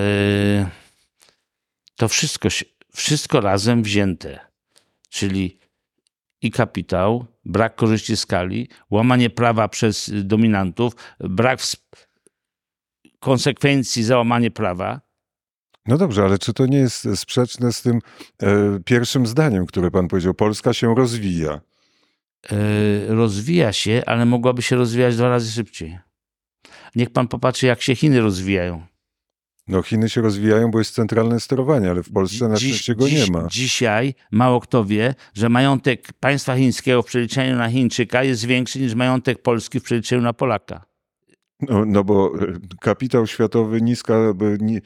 to 1.95 2.07
wszystko, 2.07 2.49
wszystko 2.93 3.41
razem 3.41 3.83
wzięte, 3.83 4.39
czyli 5.09 5.59
i 6.41 6.51
kapitał, 6.51 7.25
brak 7.45 7.75
korzyści 7.75 8.17
skali, 8.17 8.69
łamanie 8.89 9.29
prawa 9.29 9.67
przez 9.67 10.11
dominantów, 10.23 10.93
brak 11.19 11.59
konsekwencji 13.19 14.03
za 14.03 14.17
łamanie 14.17 14.51
prawa. 14.51 15.01
No 15.85 15.97
dobrze, 15.97 16.23
ale 16.23 16.37
czy 16.37 16.53
to 16.53 16.65
nie 16.65 16.77
jest 16.77 17.07
sprzeczne 17.15 17.73
z 17.73 17.81
tym 17.81 17.99
e, 18.43 18.79
pierwszym 18.85 19.27
zdaniem, 19.27 19.65
które 19.65 19.91
pan 19.91 20.07
powiedział? 20.07 20.33
Polska 20.33 20.73
się 20.73 20.95
rozwija. 20.95 21.61
Yy, 22.51 23.15
rozwija 23.15 23.73
się, 23.73 24.03
ale 24.05 24.25
mogłaby 24.25 24.61
się 24.61 24.75
rozwijać 24.75 25.15
dwa 25.15 25.29
razy 25.29 25.51
szybciej. 25.51 25.99
Niech 26.95 27.09
pan 27.09 27.27
popatrzy, 27.27 27.65
jak 27.65 27.81
się 27.81 27.95
Chiny 27.95 28.21
rozwijają. 28.21 28.85
No 29.67 29.81
Chiny 29.81 30.09
się 30.09 30.21
rozwijają, 30.21 30.71
bo 30.71 30.79
jest 30.79 30.95
centralne 30.95 31.39
sterowanie, 31.39 31.89
ale 31.89 32.03
w 32.03 32.11
Polsce 32.11 32.47
na 32.47 32.55
Dziś- 32.55 32.67
szczęście 32.67 32.95
go 32.95 33.05
dziś- 33.05 33.29
nie 33.29 33.31
ma. 33.31 33.47
Dzisiaj 33.47 34.13
mało 34.31 34.59
kto 34.59 34.85
wie, 34.85 35.15
że 35.33 35.49
majątek 35.49 36.13
państwa 36.19 36.55
chińskiego 36.55 37.01
w 37.01 37.05
przeliczeniu 37.05 37.55
na 37.55 37.69
Chińczyka 37.69 38.23
jest 38.23 38.45
większy 38.45 38.79
niż 38.79 38.95
majątek 38.95 39.41
Polski 39.41 39.79
w 39.79 39.83
przeliczeniu 39.83 40.21
na 40.21 40.33
Polaka. 40.33 40.85
No, 41.69 41.85
no 41.85 42.03
bo 42.03 42.33
e, 42.41 42.59
kapitał 42.81 43.27
światowy, 43.27 43.81
niska, 43.81 44.13
ni, 44.59 44.77
e, 44.77 44.81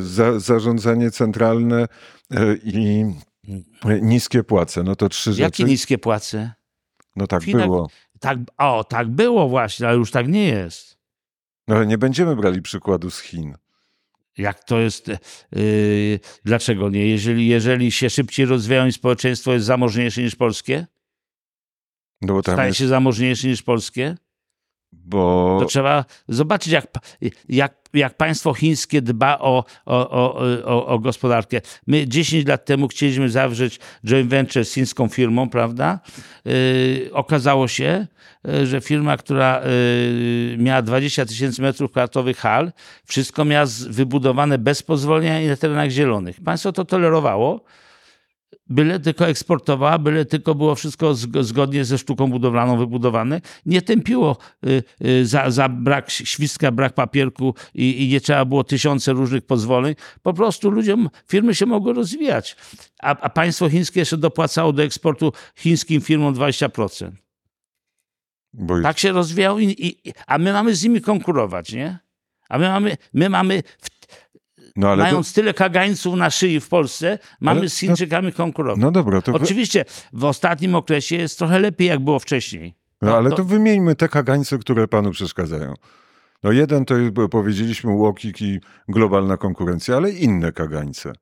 za, 0.00 0.40
zarządzanie 0.40 1.10
centralne 1.10 1.86
e, 2.30 2.56
i 2.64 3.04
e, 3.84 4.00
niskie 4.00 4.44
płace. 4.44 4.82
No 4.82 4.96
to 4.96 5.08
trzy 5.08 5.30
Jakie 5.30 5.42
rzeczy. 5.44 5.64
niskie 5.64 5.98
płace? 5.98 6.52
No 7.16 7.26
tak 7.26 7.44
było. 7.44 7.90
Tak, 8.20 8.38
o, 8.58 8.84
tak 8.84 9.08
było 9.08 9.48
właśnie, 9.48 9.88
ale 9.88 9.96
już 9.96 10.10
tak 10.10 10.28
nie 10.28 10.44
jest. 10.48 10.96
No 11.68 11.76
ale 11.76 11.86
nie 11.86 11.98
będziemy 11.98 12.36
brali 12.36 12.62
przykładu 12.62 13.10
z 13.10 13.20
Chin. 13.20 13.56
Jak 14.38 14.64
to 14.64 14.78
jest? 14.80 15.08
Yy, 15.52 16.20
dlaczego 16.44 16.90
nie? 16.90 17.06
Jeżeli, 17.06 17.48
jeżeli 17.48 17.92
się 17.92 18.10
szybciej 18.10 18.46
rozwijają 18.46 18.86
i 18.86 18.92
społeczeństwo 18.92 19.52
jest 19.52 19.66
zamożniejsze 19.66 20.22
niż 20.22 20.36
polskie, 20.36 20.86
No 22.22 22.42
staje 22.42 22.66
jest, 22.68 22.78
się 22.78 22.86
zamożniejsze 22.86 23.48
niż 23.48 23.62
polskie, 23.62 24.16
bo 24.92 25.56
to 25.60 25.66
trzeba 25.66 26.04
zobaczyć, 26.28 26.72
jak, 26.72 26.86
jak, 27.48 27.85
jak 27.96 28.16
państwo 28.16 28.54
chińskie 28.54 29.02
dba 29.02 29.38
o, 29.38 29.64
o, 29.86 30.10
o, 30.64 30.86
o, 30.86 30.98
gospodarkę. 30.98 31.60
My 31.86 32.08
10 32.08 32.46
lat 32.46 32.64
temu 32.64 32.88
chcieliśmy 32.88 33.30
zawrzeć 33.30 33.78
joint 34.04 34.30
venture 34.30 34.64
z 34.64 34.74
chińską 34.74 35.08
firmą, 35.08 35.50
prawda? 35.50 36.00
Yy, 36.44 37.10
okazało 37.12 37.68
się, 37.68 38.06
yy, 38.44 38.66
że 38.66 38.80
firma, 38.80 39.16
która 39.16 39.62
yy, 40.50 40.56
miała 40.58 40.82
20 40.82 41.26
tysięcy 41.26 41.62
metrów 41.62 41.90
kwadratowych 41.90 42.38
hal, 42.38 42.72
wszystko 43.04 43.44
miała 43.44 43.66
wybudowane 43.88 44.58
bez 44.58 44.82
pozwolenia 44.82 45.40
i 45.40 45.46
na 45.46 45.56
terenach 45.56 45.90
zielonych. 45.90 46.40
Państwo 46.40 46.72
to 46.72 46.84
tolerowało. 46.84 47.64
Byle 48.66 49.00
tylko 49.00 49.28
eksportowała, 49.28 49.98
byle 49.98 50.24
tylko 50.24 50.54
było 50.54 50.74
wszystko 50.74 51.14
zg- 51.14 51.42
zgodnie 51.42 51.84
ze 51.84 51.98
sztuką 51.98 52.30
budowlaną 52.30 52.78
wybudowane. 52.78 53.40
Nie 53.66 53.82
tępiło 53.82 54.36
y, 54.66 54.82
y, 55.06 55.26
za, 55.26 55.50
za 55.50 55.68
brak 55.68 56.10
świstka, 56.10 56.72
brak 56.72 56.94
papierku 56.94 57.54
i, 57.74 58.04
i 58.04 58.08
nie 58.08 58.20
trzeba 58.20 58.44
było 58.44 58.64
tysiące 58.64 59.12
różnych 59.12 59.46
pozwoleń. 59.46 59.94
Po 60.22 60.34
prostu 60.34 60.70
ludziom, 60.70 61.10
firmy 61.28 61.54
się 61.54 61.66
mogły 61.66 61.92
rozwijać. 61.92 62.56
A, 63.02 63.08
a 63.20 63.28
państwo 63.28 63.70
chińskie 63.70 64.00
jeszcze 64.00 64.16
dopłacało 64.16 64.72
do 64.72 64.82
eksportu 64.82 65.32
chińskim 65.56 66.00
firmom 66.00 66.34
20%. 66.34 67.10
Bo 68.52 68.82
Tak 68.82 68.98
się 68.98 69.12
rozwijał, 69.12 69.58
i, 69.58 69.64
i, 69.78 70.12
a 70.26 70.38
my 70.38 70.52
mamy 70.52 70.74
z 70.74 70.84
nimi 70.84 71.00
konkurować, 71.00 71.72
nie? 71.72 71.98
A 72.48 72.58
my 72.58 72.68
mamy, 72.68 72.96
my 73.14 73.28
mamy 73.28 73.62
w, 73.78 73.95
no 74.76 74.88
ale 74.90 75.04
to, 75.04 75.10
mając 75.10 75.32
tyle 75.32 75.54
kagańców 75.54 76.14
na 76.16 76.30
szyi 76.30 76.60
w 76.60 76.68
Polsce, 76.68 77.18
mamy 77.40 77.60
Ale 77.60 77.68
z 77.68 77.78
Chińczykami 77.78 78.32
konkurować. 78.32 78.80
no 78.80 78.90
dobra, 78.90 79.22
to 79.22 79.32
Oczywiście 79.32 79.84
w 80.12 80.24
ostatnim 80.24 80.74
okresie 80.74 81.16
jest 81.16 81.38
trochę 81.38 81.58
lepiej, 81.60 81.88
jak 81.88 82.00
było 82.00 82.18
wcześniej. 82.18 82.74
no, 83.02 83.16
ale 83.16 83.30
to- 83.30 83.36
to 83.36 83.44
wymieńmy 83.44 83.94
te 83.94 84.08
kagańce, 84.08 84.58
które 84.58 84.88
panu 84.88 85.10
przeszkadzają. 85.10 85.74
No 86.42 86.52
jeden 86.52 86.84
to 86.84 86.96
jest, 86.96 87.12
bo 87.12 87.28
powiedzieliśmy 87.28 87.90
łokik 87.92 88.42
i 88.42 88.60
globalna 88.88 89.36
konkurencja, 89.36 89.96
ale 89.96 90.10
inne 90.10 90.52
kagańce. 90.52 91.12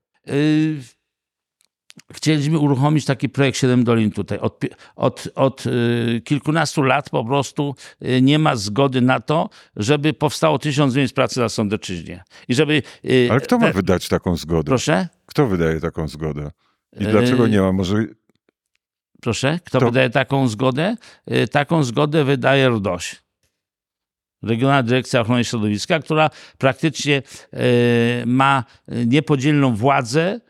Chcieliśmy 2.13 2.59
uruchomić 2.59 3.05
taki 3.05 3.29
projekt 3.29 3.59
7 3.59 3.85
Dolin 3.85 4.11
tutaj. 4.11 4.39
Od, 4.39 4.61
od, 4.97 5.29
od 5.35 5.65
yy, 5.67 6.21
kilkunastu 6.21 6.83
lat 6.83 7.11
po 7.11 7.25
prostu 7.25 7.75
yy, 8.01 8.23
nie 8.23 8.39
ma 8.39 8.57
zgody 8.57 9.01
na 9.01 9.21
to, 9.21 9.51
żeby 9.77 10.13
powstało 10.13 10.59
tysiąc 10.59 10.95
miejsc 10.95 11.15
pracy 11.15 11.41
na 11.41 11.49
Sądeczyźnie. 11.49 12.25
I 12.49 12.55
żeby... 12.55 12.83
yy, 13.03 13.29
Ale 13.31 13.41
kto 13.41 13.59
ma 13.59 13.67
we- 13.67 13.73
wydać 13.73 14.09
taką 14.09 14.37
zgodę? 14.37 14.65
Proszę? 14.69 15.09
Kto 15.27 15.47
wydaje 15.47 15.81
taką 15.81 16.09
zgodę? 16.09 16.51
I 17.01 17.05
dlaczego 17.05 17.47
nie 17.47 17.61
ma? 17.61 17.73
Może 17.73 18.05
Proszę, 19.23 19.59
kto 19.65 19.81
To- 19.81 19.87
wydaje 19.87 20.11
taką 20.11 20.49
zgodę? 20.49 20.97
Y, 21.33 21.49
Taką 21.49 21.85
zgodę 21.85 22.25
wydaje 22.25 22.69
RDOŚ. 22.71 23.23
Regionalna 24.43 24.83
Dyrekcja 24.83 25.21
Ochrony 25.21 25.45
Środowiska, 25.45 25.99
która 26.01 26.31
praktycznie 26.59 27.23
y, 27.55 27.59
ma 28.27 28.65
niepodzielną 28.89 29.77
władzę 29.77 30.41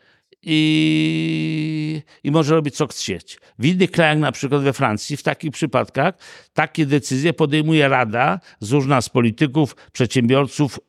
i, 0.46 2.02
i 2.24 2.30
może 2.30 2.54
robić 2.54 2.76
co 2.76 2.86
chcieć. 2.86 3.38
W 3.58 3.64
innych 3.64 3.90
krajach, 3.90 4.18
na 4.18 4.32
przykład 4.32 4.62
we 4.62 4.72
Francji, 4.72 5.16
w 5.16 5.22
takich 5.22 5.50
przypadkach 5.50 6.14
takie 6.52 6.86
decyzje 6.86 7.32
podejmuje 7.32 7.88
Rada 7.88 8.40
złożona 8.60 9.00
z 9.00 9.08
polityków, 9.08 9.76
przedsiębiorców, 9.92 10.80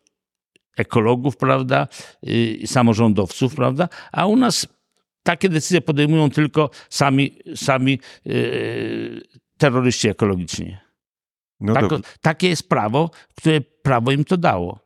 ekologów, 0.78 1.38
prawda, 1.38 1.88
y, 2.28 2.60
samorządowców, 2.66 3.56
prawda, 3.56 3.90
a 4.12 4.26
u 4.26 4.36
nas 4.36 4.68
takie 5.24 5.50
decyzje 5.50 5.82
podejmują 5.82 6.30
tylko 6.30 6.70
sami, 6.90 7.40
sami 7.56 8.00
yy, 8.26 9.22
terroryści 9.58 10.10
ekologiczni. 10.10 10.78
no, 11.60 11.74
Tak, 11.74 11.84
takie 12.22 12.50
jest 12.50 12.70
prawo, 12.70 13.12
które 13.36 13.62
prawo 13.62 14.12
im 14.12 14.26
to 14.26 14.38
dało. 14.38 14.80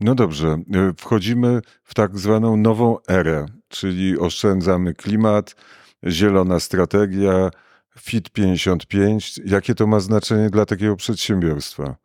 no 0.00 0.14
dobrze, 0.14 0.48
e, 0.48 0.92
wchodzimy 0.98 1.60
w 1.82 1.94
tak 1.94 2.18
zwaną 2.18 2.56
nową 2.56 2.96
erę, 3.08 3.46
czyli 3.68 4.18
oszczędzamy 4.18 4.94
klimat, 4.94 5.56
zielona 6.06 6.60
strategia, 6.60 7.50
FIT 7.98 8.30
55. 8.30 9.40
Jakie 9.44 9.74
to 9.74 9.86
ma 9.86 10.00
znaczenie 10.00 10.50
dla 10.50 10.66
takiego 10.66 10.96
przedsiębiorstwa? 10.96 11.96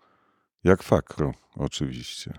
Jak 0.64 0.84
Fakro, 0.84 1.34
oczywiście. 1.56 2.34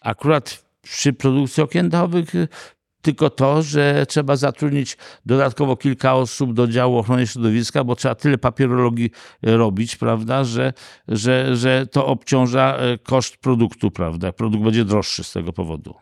Akurat 0.00 0.64
przy 0.82 1.12
produkcji 1.12 1.62
okien 1.62 1.88
dachowych 1.88 2.34
y, 2.34 2.48
tylko 3.02 3.30
to, 3.30 3.62
że 3.62 4.06
trzeba 4.08 4.36
zatrudnić 4.36 4.96
dodatkowo 5.26 5.76
kilka 5.76 6.14
osób 6.14 6.54
do 6.54 6.66
działu 6.66 6.98
ochrony 6.98 7.26
środowiska, 7.26 7.84
bo 7.84 7.96
trzeba 7.96 8.14
tyle 8.14 8.38
papierologii 8.38 9.10
y, 9.46 9.56
robić, 9.56 9.96
prawda, 9.96 10.44
że, 10.44 10.72
że, 11.08 11.56
że 11.56 11.86
to 11.86 12.06
obciąża 12.06 12.84
y, 12.84 12.98
koszt 12.98 13.36
produktu, 13.36 13.90
prawda. 13.90 14.32
Produkt 14.32 14.64
będzie 14.64 14.84
droższy 14.84 15.24
z 15.24 15.32
tego 15.32 15.52
powodu. 15.52 15.94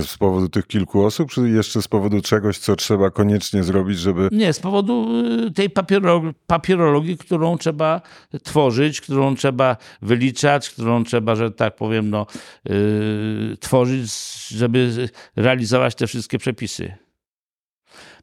Z 0.00 0.18
powodu 0.18 0.48
tych 0.48 0.66
kilku 0.66 1.04
osób, 1.04 1.30
czy 1.30 1.48
jeszcze 1.48 1.82
z 1.82 1.88
powodu 1.88 2.20
czegoś, 2.20 2.58
co 2.58 2.76
trzeba 2.76 3.10
koniecznie 3.10 3.62
zrobić, 3.62 3.98
żeby. 3.98 4.28
Nie, 4.32 4.52
z 4.52 4.60
powodu 4.60 5.08
y, 5.46 5.50
tej 5.50 5.70
papierologii, 5.70 6.32
papierologii, 6.46 7.18
którą 7.18 7.58
trzeba 7.58 8.00
tworzyć, 8.42 9.00
którą 9.00 9.36
trzeba 9.36 9.76
wyliczać, 10.02 10.70
którą 10.70 11.04
trzeba, 11.04 11.34
że 11.34 11.50
tak 11.50 11.76
powiem, 11.76 12.10
no, 12.10 12.26
yy, 12.64 13.56
tworzyć, 13.60 14.12
żeby 14.48 15.08
realizować 15.36 15.94
te 15.94 16.06
wszystkie 16.06 16.38
przepisy. 16.38 16.94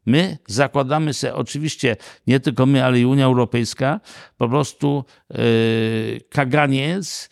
My 0.06 0.38
zakładamy 0.46 1.14
sobie, 1.14 1.34
oczywiście 1.34 1.96
nie 2.26 2.40
tylko 2.40 2.66
my, 2.66 2.84
ale 2.84 3.00
i 3.00 3.04
Unia 3.04 3.24
Europejska, 3.24 4.00
po 4.36 4.48
prostu 4.48 5.04
yy, 5.30 6.20
kaganiec 6.30 7.30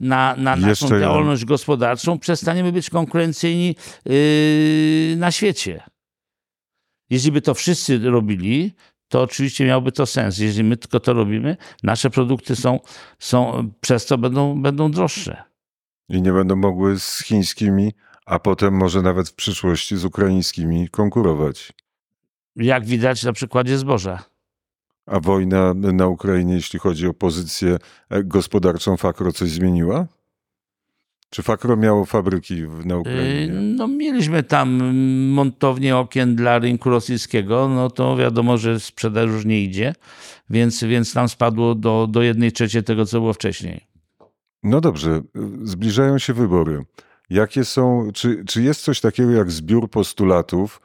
na, 0.00 0.36
na 0.36 0.56
naszą 0.56 0.88
działalność 0.88 1.44
gospodarczą, 1.44 2.18
przestaniemy 2.18 2.72
być 2.72 2.90
konkurencyjni 2.90 3.76
yy, 4.04 5.16
na 5.16 5.30
świecie. 5.30 5.82
Jeśli 7.10 7.32
by 7.32 7.40
to 7.40 7.54
wszyscy 7.54 7.98
robili, 7.98 8.74
to 9.08 9.22
oczywiście 9.22 9.66
miałoby 9.66 9.92
to 9.92 10.06
sens. 10.06 10.38
Jeśli 10.38 10.64
my 10.64 10.76
tylko 10.76 11.00
to 11.00 11.12
robimy, 11.12 11.56
nasze 11.82 12.10
produkty 12.10 12.56
są, 12.56 12.80
są 13.18 13.70
przez 13.80 14.06
to 14.06 14.18
będą, 14.18 14.62
będą 14.62 14.90
droższe. 14.90 15.42
I 16.08 16.22
nie 16.22 16.32
będą 16.32 16.56
mogły 16.56 16.98
z 17.00 17.24
chińskimi, 17.24 17.92
a 18.26 18.38
potem 18.38 18.74
może 18.74 19.02
nawet 19.02 19.28
w 19.28 19.34
przyszłości 19.34 19.96
z 19.96 20.04
ukraińskimi 20.04 20.88
konkurować. 20.88 21.72
Jak 22.56 22.86
widać 22.86 23.22
na 23.22 23.32
przykładzie 23.32 23.78
zboża. 23.78 24.29
A 25.10 25.20
wojna 25.20 25.74
na 25.74 26.06
Ukrainie, 26.06 26.54
jeśli 26.54 26.78
chodzi 26.78 27.06
o 27.06 27.14
pozycję 27.14 27.78
e, 28.10 28.24
gospodarczą 28.24 28.96
Fakro, 28.96 29.32
coś 29.32 29.50
zmieniła? 29.50 30.06
Czy 31.30 31.42
Fakro 31.42 31.76
miało 31.76 32.04
fabryki 32.04 32.54
na 32.84 32.94
Yy, 32.94 33.00
Ukrainie? 33.00 33.52
No, 33.52 33.88
mieliśmy 33.88 34.42
tam 34.42 34.94
montownię 35.28 35.96
okien 35.96 36.36
dla 36.36 36.58
rynku 36.58 36.90
rosyjskiego, 36.90 37.68
no 37.68 37.90
to 37.90 38.16
wiadomo, 38.16 38.58
że 38.58 38.80
sprzedaż 38.80 39.30
już 39.30 39.44
nie 39.44 39.62
idzie, 39.62 39.94
więc, 40.50 40.84
więc 40.84 41.12
tam 41.12 41.28
spadło 41.28 41.74
do, 41.74 42.06
do 42.10 42.22
jednej 42.22 42.52
trzeciej 42.52 42.84
tego, 42.84 43.06
co 43.06 43.20
było 43.20 43.32
wcześniej. 43.32 43.86
No 44.62 44.80
dobrze, 44.80 45.20
zbliżają 45.62 46.18
się 46.18 46.34
wybory. 46.34 46.84
Jakie 47.30 47.64
są, 47.64 48.10
czy, 48.14 48.44
czy 48.44 48.62
jest 48.62 48.80
coś 48.80 49.00
takiego 49.00 49.30
jak 49.30 49.50
zbiór 49.50 49.90
postulatów 49.90 50.80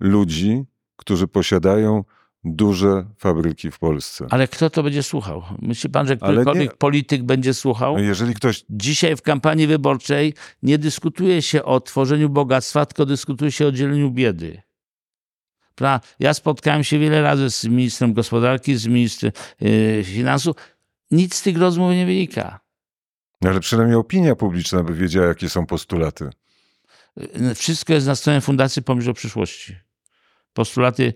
ludzi, 0.00 0.64
którzy 0.96 1.28
posiadają 1.28 2.04
duże 2.44 3.04
fabryki 3.18 3.70
w 3.70 3.78
Polsce? 3.78 4.26
Ale 4.30 4.48
kto 4.48 4.70
to 4.70 4.82
będzie 4.82 5.02
słuchał? 5.02 5.42
Myśli 5.62 5.90
pan, 5.90 6.06
że 6.06 6.16
którykolwiek 6.16 6.76
polityk 6.76 7.22
będzie 7.22 7.54
słuchał? 7.54 7.94
No 7.94 8.00
jeżeli 8.00 8.34
ktoś, 8.34 8.64
Dzisiaj 8.70 9.16
w 9.16 9.22
kampanii 9.22 9.66
wyborczej 9.66 10.34
nie 10.62 10.78
dyskutuje 10.78 11.42
się 11.42 11.64
o 11.64 11.80
tworzeniu 11.80 12.28
bogactwa, 12.28 12.86
tylko 12.86 13.06
dyskutuje 13.06 13.52
się 13.52 13.66
o 13.66 13.72
dzieleniu 13.72 14.10
biedy. 14.10 14.62
Ja 16.20 16.34
spotkałem 16.34 16.84
się 16.84 16.98
wiele 16.98 17.22
razy 17.22 17.50
z 17.50 17.64
ministrem 17.64 18.12
gospodarki, 18.12 18.76
z 18.76 18.86
ministrem 18.86 19.32
yy, 19.60 20.04
finansów. 20.04 20.56
Nic 21.10 21.34
z 21.34 21.42
tych 21.42 21.58
rozmów 21.58 21.92
nie 21.92 22.06
wynika. 22.06 22.60
no 23.40 23.50
ale 23.50 23.60
przynajmniej 23.60 23.96
opinia 23.96 24.36
publiczna 24.36 24.82
by 24.82 24.94
wiedziała, 24.94 25.26
jakie 25.26 25.48
są 25.48 25.66
postulaty. 25.66 26.30
Yy, 27.16 27.54
Wszystko 27.54 27.92
jest 27.92 28.06
na 28.06 28.16
stronie 28.16 28.40
Fundacji 28.40 28.82
Pomysł 28.82 29.10
o 29.10 29.14
Przyszłości. 29.14 29.76
Postulaty, 30.52 31.14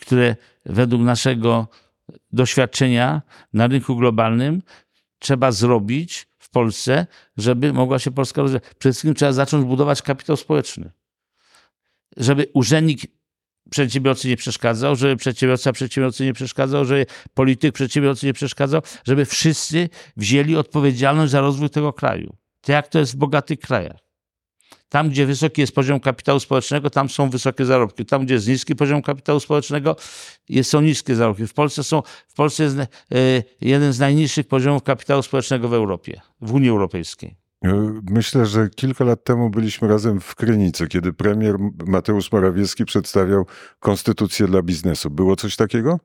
które 0.00 0.36
według 0.64 1.02
naszego 1.02 1.68
doświadczenia 2.32 3.22
na 3.52 3.66
rynku 3.66 3.96
globalnym 3.96 4.62
trzeba 5.18 5.52
zrobić 5.52 6.26
w 6.38 6.50
Polsce, 6.50 7.06
żeby 7.36 7.72
mogła 7.72 7.98
się 7.98 8.10
Polska 8.10 8.42
rozwijać. 8.42 8.64
Przede 8.78 8.92
wszystkim 8.92 9.14
trzeba 9.14 9.32
zacząć 9.32 9.66
budować 9.66 10.02
kapitał 10.02 10.36
społeczny. 10.36 10.90
Żeby 12.16 12.46
urzędnik 12.54 13.00
przedsiębiorcy 13.70 14.28
nie 14.28 14.36
przeszkadzał, 14.36 14.96
żeby 14.96 15.16
przedsiębiorca 15.16 15.72
przedsiębiorcy 15.72 16.24
nie 16.24 16.32
przeszkadzał, 16.32 16.84
żeby 16.84 17.06
polityk 17.34 17.74
przedsiębiorcy 17.74 18.26
nie 18.26 18.32
przeszkadzał, 18.32 18.82
żeby 19.04 19.24
wszyscy 19.24 19.88
wzięli 20.16 20.56
odpowiedzialność 20.56 21.32
za 21.32 21.40
rozwój 21.40 21.70
tego 21.70 21.92
kraju. 21.92 22.36
Tak 22.60 22.68
jak 22.68 22.88
to 22.88 22.98
jest 22.98 23.12
w 23.12 23.16
bogatych 23.16 23.60
krajach. 23.60 24.05
Tam, 24.88 25.10
gdzie 25.10 25.26
wysoki 25.26 25.60
jest 25.60 25.74
poziom 25.74 26.00
kapitału 26.00 26.40
społecznego, 26.40 26.90
tam 26.90 27.08
są 27.08 27.30
wysokie 27.30 27.64
zarobki. 27.64 28.06
Tam, 28.06 28.24
gdzie 28.24 28.34
jest 28.34 28.48
niski 28.48 28.76
poziom 28.76 29.02
kapitału 29.02 29.40
społecznego, 29.40 29.96
jest, 30.48 30.70
są 30.70 30.80
niskie 30.80 31.14
zarobki. 31.16 31.46
W 31.46 31.54
Polsce, 31.54 31.84
są, 31.84 32.02
w 32.28 32.34
Polsce 32.34 32.62
jest 32.62 32.78
e, 32.78 32.86
jeden 33.60 33.92
z 33.92 33.98
najniższych 33.98 34.48
poziomów 34.48 34.82
kapitału 34.82 35.22
społecznego 35.22 35.68
w 35.68 35.74
Europie, 35.74 36.20
w 36.40 36.52
Unii 36.54 36.68
Europejskiej. 36.68 37.36
E, 37.64 38.00
Myślę, 38.10 38.46
że 38.46 38.68
kilka 38.68 39.04
lat 39.04 39.24
temu 39.24 39.50
byliśmy 39.50 39.88
razem 39.88 40.20
w 40.20 40.34
Krynicy, 40.34 40.86
kiedy 40.88 41.12
premier 41.12 41.56
Mateusz 41.86 42.32
Morawiecki 42.32 42.84
przedstawiał 42.84 43.46
konstytucję 43.80 44.46
dla 44.46 44.62
biznesu. 44.62 45.10
Było 45.10 45.36
coś 45.36 45.56
takiego? 45.56 46.00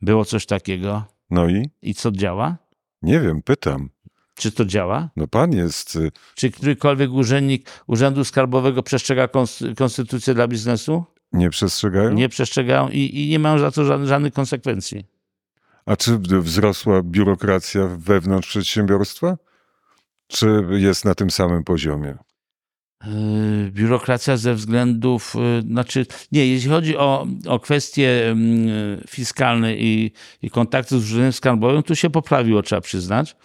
Było 0.00 0.24
coś 0.24 0.46
takiego. 0.46 1.04
No 1.30 1.48
i? 1.48 1.70
I 1.82 1.94
co 1.94 2.10
działa? 2.10 2.56
Nie 3.02 3.20
wiem, 3.20 3.42
pytam. 3.42 3.90
Czy 4.38 4.52
to 4.52 4.64
działa? 4.64 5.10
No 5.16 5.28
pan 5.28 5.52
jest 5.52 5.96
y, 5.96 6.10
Czy 6.34 6.50
którykolwiek 6.50 7.12
urzędnik 7.12 7.70
Urzędu 7.86 8.24
Skarbowego 8.24 8.82
przestrzega 8.82 9.26
kons- 9.26 9.74
konstytucję 9.76 10.34
dla 10.34 10.48
biznesu? 10.48 11.04
Nie 11.32 11.50
przestrzegają? 11.50 12.12
Nie 12.12 12.28
przestrzegają 12.28 12.88
i, 12.88 13.20
i 13.26 13.28
nie 13.30 13.38
mają 13.38 13.58
za 13.58 13.70
to 13.70 13.84
żadnych, 13.84 14.08
żadnych 14.08 14.32
konsekwencji. 14.32 15.04
A 15.86 15.96
czy 15.96 16.18
wzrosła 16.18 17.02
biurokracja 17.02 17.86
wewnątrz 17.96 18.48
przedsiębiorstwa? 18.48 19.36
Czy 20.26 20.64
jest 20.70 21.04
na 21.04 21.14
tym 21.14 21.30
samym 21.30 21.64
poziomie? 21.64 22.14
Yy, 23.06 23.70
biurokracja 23.70 24.36
ze 24.36 24.54
względów, 24.54 25.34
yy, 25.34 25.62
znaczy, 25.62 26.06
nie, 26.32 26.46
jeśli 26.46 26.70
chodzi 26.70 26.96
o, 26.96 27.26
o 27.48 27.60
kwestie 27.60 28.34
yy, 28.36 29.04
fiskalne 29.08 29.76
i, 29.76 30.12
i 30.42 30.50
kontakty 30.50 31.00
z 31.00 31.04
urzędem 31.04 31.32
skarbowym, 31.32 31.82
tu 31.82 31.96
się 31.96 32.10
poprawiło, 32.10 32.62
trzeba 32.62 32.80
przyznać. 32.80 33.36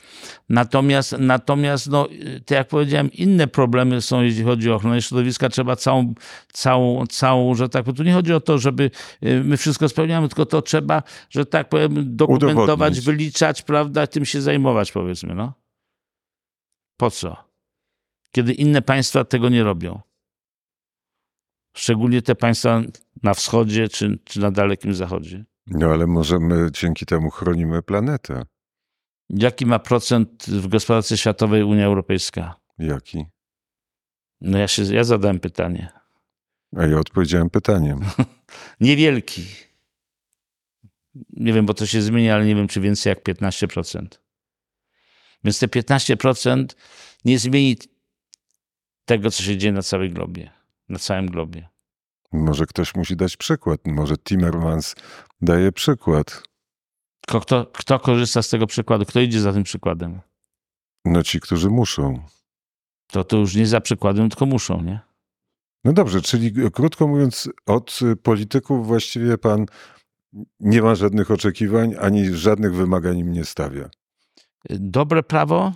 Natomiast, 0.49 1.15
natomiast 1.19 1.89
no, 1.89 2.07
tak 2.45 2.57
jak 2.57 2.67
powiedziałem, 2.67 3.11
inne 3.11 3.47
problemy 3.47 4.01
są, 4.01 4.21
jeśli 4.21 4.43
chodzi 4.43 4.71
o 4.71 4.75
ochronę 4.75 5.01
środowiska, 5.01 5.49
trzeba 5.49 5.75
całą, 5.75 6.13
całą, 6.53 7.07
całą, 7.07 7.55
że 7.55 7.69
tak 7.69 7.83
powiem, 7.83 7.95
tu 7.95 8.03
nie 8.03 8.13
chodzi 8.13 8.33
o 8.33 8.39
to, 8.39 8.57
żeby 8.57 8.91
my 9.21 9.57
wszystko 9.57 9.89
spełniamy, 9.89 10.27
tylko 10.27 10.45
to 10.45 10.61
trzeba, 10.61 11.03
że 11.29 11.45
tak 11.45 11.69
powiem, 11.69 12.15
dokumentować, 12.15 12.63
Udowodnić. 12.63 13.05
wyliczać, 13.05 13.61
prawda, 13.61 14.07
tym 14.07 14.25
się 14.25 14.41
zajmować, 14.41 14.91
powiedzmy, 14.91 15.35
no. 15.35 15.53
Po 16.97 17.11
co? 17.11 17.42
Kiedy 18.35 18.53
inne 18.53 18.81
państwa 18.81 19.23
tego 19.23 19.49
nie 19.49 19.63
robią. 19.63 20.01
Szczególnie 21.77 22.21
te 22.21 22.35
państwa 22.35 22.81
na 23.23 23.33
wschodzie 23.33 23.87
czy, 23.87 24.19
czy 24.23 24.39
na 24.39 24.51
Dalekim 24.51 24.93
Zachodzie. 24.93 25.45
No 25.67 25.87
ale 25.87 26.07
może 26.07 26.39
my 26.39 26.69
dzięki 26.71 27.05
temu 27.05 27.29
chronimy 27.29 27.81
planetę. 27.81 28.45
Jaki 29.29 29.65
ma 29.65 29.79
procent 29.79 30.45
w 30.47 30.67
gospodarce 30.67 31.17
światowej 31.17 31.63
Unia 31.63 31.85
Europejska? 31.85 32.55
Jaki? 32.77 33.25
No 34.41 34.57
ja, 34.57 34.67
się, 34.67 34.83
ja 34.83 35.03
zadałem 35.03 35.39
pytanie. 35.39 35.89
A 36.75 36.85
ja 36.85 36.99
odpowiedziałem 36.99 37.49
pytaniem. 37.49 37.99
Niewielki. 38.79 39.45
Nie 41.29 41.53
wiem, 41.53 41.65
bo 41.65 41.73
to 41.73 41.85
się 41.85 42.01
zmienia, 42.01 42.35
ale 42.35 42.45
nie 42.45 42.55
wiem, 42.55 42.67
czy 42.67 42.81
więcej 42.81 43.09
jak 43.09 43.23
15%. 43.23 44.07
Więc 45.43 45.59
te 45.59 45.67
15% 45.67 46.65
nie 47.25 47.39
zmieni 47.39 47.77
tego, 49.05 49.31
co 49.31 49.43
się 49.43 49.57
dzieje 49.57 49.71
na 49.71 49.81
całej 49.81 50.11
globie, 50.11 50.51
na 50.89 50.99
całym 50.99 51.25
globie. 51.25 51.69
Może 52.31 52.65
ktoś 52.65 52.95
musi 52.95 53.15
dać 53.15 53.37
przykład. 53.37 53.79
Może 53.85 54.17
Timmermans 54.17 54.95
daje 55.41 55.71
przykład. 55.71 56.43
Kto, 57.27 57.65
kto, 57.65 57.99
korzysta 57.99 58.41
z 58.41 58.49
tego 58.49 58.67
przykładu? 58.67 59.05
Kto 59.05 59.19
idzie 59.19 59.41
za 59.41 59.53
tym 59.53 59.63
przykładem? 59.63 60.21
No 61.05 61.23
ci, 61.23 61.39
którzy 61.39 61.69
muszą. 61.69 62.23
To 63.07 63.23
to 63.23 63.37
już 63.37 63.55
nie 63.55 63.67
za 63.67 63.81
przykładem, 63.81 64.29
tylko 64.29 64.45
muszą, 64.45 64.81
nie? 64.81 64.99
No 65.83 65.93
dobrze, 65.93 66.21
czyli 66.21 66.71
krótko 66.71 67.07
mówiąc, 67.07 67.49
od 67.65 67.99
polityków 68.23 68.87
właściwie 68.87 69.37
pan 69.37 69.65
nie 70.59 70.81
ma 70.81 70.95
żadnych 70.95 71.31
oczekiwań, 71.31 71.95
ani 71.99 72.35
żadnych 72.35 72.75
wymagań 72.75 73.17
im 73.17 73.31
nie 73.31 73.45
stawia. 73.45 73.89
Dobre 74.69 75.23
prawo, 75.23 75.73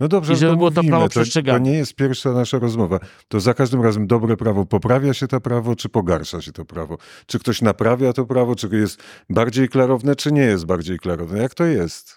no 0.00 0.08
dobrze, 0.08 0.32
I 0.32 0.36
żeby 0.36 0.56
było 0.56 0.70
to 0.70 0.82
prawo 0.82 1.08
przestrzegane. 1.08 1.58
To, 1.58 1.64
to 1.64 1.70
nie 1.70 1.76
jest 1.76 1.94
pierwsza 1.94 2.32
nasza 2.32 2.58
rozmowa. 2.58 3.00
To 3.28 3.40
za 3.40 3.54
każdym 3.54 3.82
razem 3.82 4.06
dobre 4.06 4.36
prawo 4.36 4.66
poprawia 4.66 5.14
się 5.14 5.28
to 5.28 5.40
prawo, 5.40 5.76
czy 5.76 5.88
pogarsza 5.88 6.42
się 6.42 6.52
to 6.52 6.64
prawo? 6.64 6.98
Czy 7.26 7.38
ktoś 7.38 7.62
naprawia 7.62 8.12
to 8.12 8.26
prawo, 8.26 8.54
czy 8.54 8.68
jest 8.72 9.02
bardziej 9.30 9.68
klarowne, 9.68 10.16
czy 10.16 10.32
nie 10.32 10.42
jest 10.42 10.66
bardziej 10.66 10.98
klarowne? 10.98 11.42
Jak 11.42 11.54
to 11.54 11.64
jest? 11.64 12.16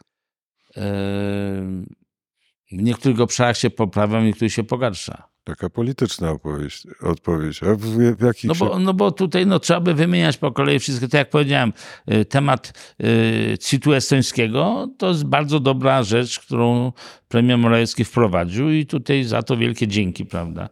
w 2.71 2.81
niektórych 2.81 3.19
obszarach 3.19 3.57
się 3.57 3.69
poprawia, 3.69 4.19
w 4.19 4.23
niektórych 4.23 4.53
się 4.53 4.63
pogarsza. 4.63 5.28
Taka 5.49 5.69
polityczna 5.69 6.31
opowieść, 6.31 6.87
odpowiedź. 7.01 7.63
A 7.63 7.75
w, 7.75 7.79
w 8.17 8.21
jakich 8.21 8.43
no, 8.43 8.55
bo, 8.55 8.79
no 8.79 8.93
bo 8.93 9.11
tutaj 9.11 9.47
no, 9.47 9.59
trzeba 9.59 9.79
by 9.79 9.93
wymieniać 9.93 10.37
po 10.37 10.51
kolei 10.51 10.79
wszystko. 10.79 11.07
Tak 11.07 11.13
jak 11.19 11.29
powiedziałem, 11.29 11.73
y, 12.11 12.25
temat 12.25 12.73
y, 13.03 13.57
CIT-u 13.57 13.93
estońskiego 13.93 14.87
to 14.97 15.07
jest 15.07 15.23
bardzo 15.23 15.59
dobra 15.59 16.03
rzecz, 16.03 16.39
którą 16.39 16.91
premier 17.27 17.57
Morawiecki 17.57 18.05
wprowadził 18.05 18.69
i 18.69 18.85
tutaj 18.85 19.23
za 19.23 19.43
to 19.43 19.57
wielkie 19.57 19.87
dzięki, 19.87 20.25
prawda? 20.25 20.69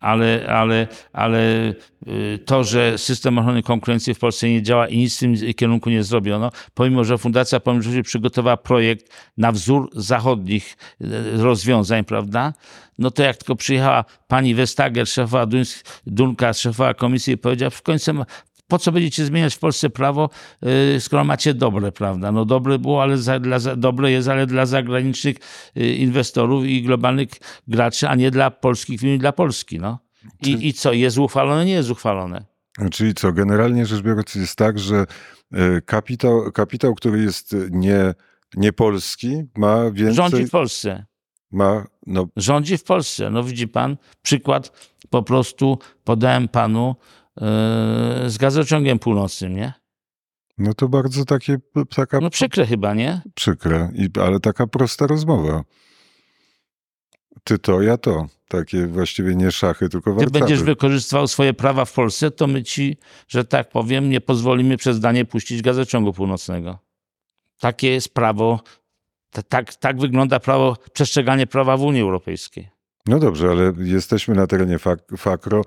Ale, 0.00 0.46
ale, 0.48 0.86
ale 1.12 1.74
y, 2.08 2.38
to, 2.44 2.64
że 2.64 2.98
system 2.98 3.38
ochrony 3.38 3.62
konkurencji 3.62 4.14
w 4.14 4.18
Polsce 4.18 4.48
nie 4.48 4.62
działa 4.62 4.88
i 4.88 4.98
nic 4.98 5.16
w 5.16 5.20
tym 5.20 5.54
kierunku 5.54 5.90
nie 5.90 6.02
zrobiono, 6.02 6.50
pomimo, 6.74 7.04
że 7.04 7.18
Fundacja 7.18 7.60
Pomysłowości 7.60 8.02
przygotowała 8.02 8.56
projekt 8.56 9.12
na 9.36 9.52
wzór 9.52 9.90
zachodnich 9.92 10.76
y, 11.00 11.06
rozwiązań, 11.36 12.04
prawda? 12.04 12.52
No 12.98 13.10
to 13.10 13.22
jak 13.22 13.36
tylko 13.36 13.56
przyjechała 13.56 14.04
pani 14.28 14.54
Vestager, 14.54 15.06
szefowa 15.06 15.46
Dunka, 16.06 16.52
szefowa 16.52 16.94
komisji 16.94 17.32
i 17.32 17.38
powiedziała, 17.38 17.70
w 17.70 17.82
końcu 17.82 18.12
po 18.70 18.78
co 18.78 18.92
będziecie 18.92 19.24
zmieniać 19.24 19.54
w 19.54 19.58
Polsce 19.58 19.90
prawo, 19.90 20.30
y, 20.96 21.00
skoro 21.00 21.24
macie 21.24 21.54
dobre, 21.54 21.92
prawda? 21.92 22.32
No 22.32 22.44
dobre 22.44 22.78
było, 22.78 23.02
ale 23.02 23.18
za, 23.18 23.40
dla, 23.40 23.58
dobre 23.58 24.10
jest, 24.10 24.28
ale 24.28 24.46
dla 24.46 24.66
zagranicznych 24.66 25.36
y, 25.76 25.94
inwestorów 25.94 26.64
i 26.64 26.82
globalnych 26.82 27.28
graczy, 27.68 28.08
a 28.08 28.14
nie 28.14 28.30
dla 28.30 28.50
polskich 28.50 29.00
firm 29.00 29.14
i 29.14 29.18
dla 29.18 29.32
Polski, 29.32 29.78
no. 29.78 29.98
I, 30.46 30.68
I 30.68 30.72
co, 30.72 30.92
jest 30.92 31.18
uchwalone? 31.18 31.64
Nie 31.64 31.72
jest 31.72 31.90
uchwalone. 31.90 32.44
Czyli 32.92 33.14
co, 33.14 33.32
generalnie 33.32 33.86
rzecz 33.86 34.02
biorąc 34.02 34.34
jest 34.34 34.56
tak, 34.56 34.78
że 34.78 35.06
y, 35.54 35.82
kapitał, 35.86 36.52
kapitał 36.52 36.94
który 36.94 37.22
jest 37.22 37.56
nie, 37.70 38.14
nie 38.56 38.72
polski, 38.72 39.42
ma 39.56 39.90
więcej... 39.90 40.14
Rządzi 40.14 40.46
w 40.46 40.50
Polsce. 40.50 41.06
Ma, 41.50 41.86
no... 42.06 42.26
Rządzi 42.36 42.78
w 42.78 42.84
Polsce. 42.84 43.30
No 43.30 43.42
widzi 43.44 43.68
pan, 43.68 43.96
przykład 44.22 44.90
po 45.10 45.22
prostu 45.22 45.78
podałem 46.04 46.48
panu 46.48 46.96
z 48.26 48.38
gazociągiem 48.38 48.98
północnym, 48.98 49.56
nie? 49.56 49.72
No 50.58 50.74
to 50.74 50.88
bardzo 50.88 51.24
takie, 51.24 51.58
taka... 51.94 52.20
No 52.20 52.30
przykre 52.30 52.66
chyba, 52.66 52.94
nie? 52.94 53.22
Przykre, 53.34 53.90
I, 53.94 54.08
ale 54.20 54.40
taka 54.40 54.66
prosta 54.66 55.06
rozmowa. 55.06 55.64
Ty 57.44 57.58
to, 57.58 57.82
ja 57.82 57.96
to. 57.96 58.26
Takie 58.48 58.86
właściwie 58.86 59.34
nie 59.34 59.52
szachy, 59.52 59.88
tylko 59.88 60.14
warcaby. 60.14 60.32
Ty 60.32 60.38
będziesz 60.38 60.62
wykorzystywał 60.62 61.28
swoje 61.28 61.54
prawa 61.54 61.84
w 61.84 61.92
Polsce, 61.92 62.30
to 62.30 62.46
my 62.46 62.62
ci, 62.62 62.96
że 63.28 63.44
tak 63.44 63.68
powiem, 63.68 64.10
nie 64.10 64.20
pozwolimy 64.20 64.76
przez 64.76 65.00
Danię 65.00 65.24
puścić 65.24 65.62
gazociągu 65.62 66.12
północnego. 66.12 66.78
Takie 67.60 67.90
jest 67.90 68.14
prawo, 68.14 68.60
tak, 69.48 69.74
tak 69.74 70.00
wygląda 70.00 70.40
prawo, 70.40 70.76
przestrzeganie 70.92 71.46
prawa 71.46 71.76
w 71.76 71.82
Unii 71.82 72.02
Europejskiej. 72.02 72.68
No 73.06 73.18
dobrze, 73.18 73.48
ale 73.50 73.72
jesteśmy 73.78 74.34
na 74.34 74.46
terenie 74.46 74.78
fak 74.78 75.00
Fakro. 75.16 75.62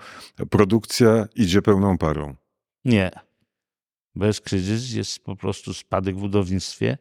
Produkcja 0.49 1.27
idzie 1.35 1.61
pełną 1.61 1.97
parą. 1.97 2.35
Nie. 2.85 3.11
Bez 4.15 4.41
kryzys 4.41 4.93
jest 4.93 5.23
po 5.23 5.35
prostu 5.35 5.73
spadek 5.73 6.15
w 6.15 6.19
budownictwie. 6.19 6.97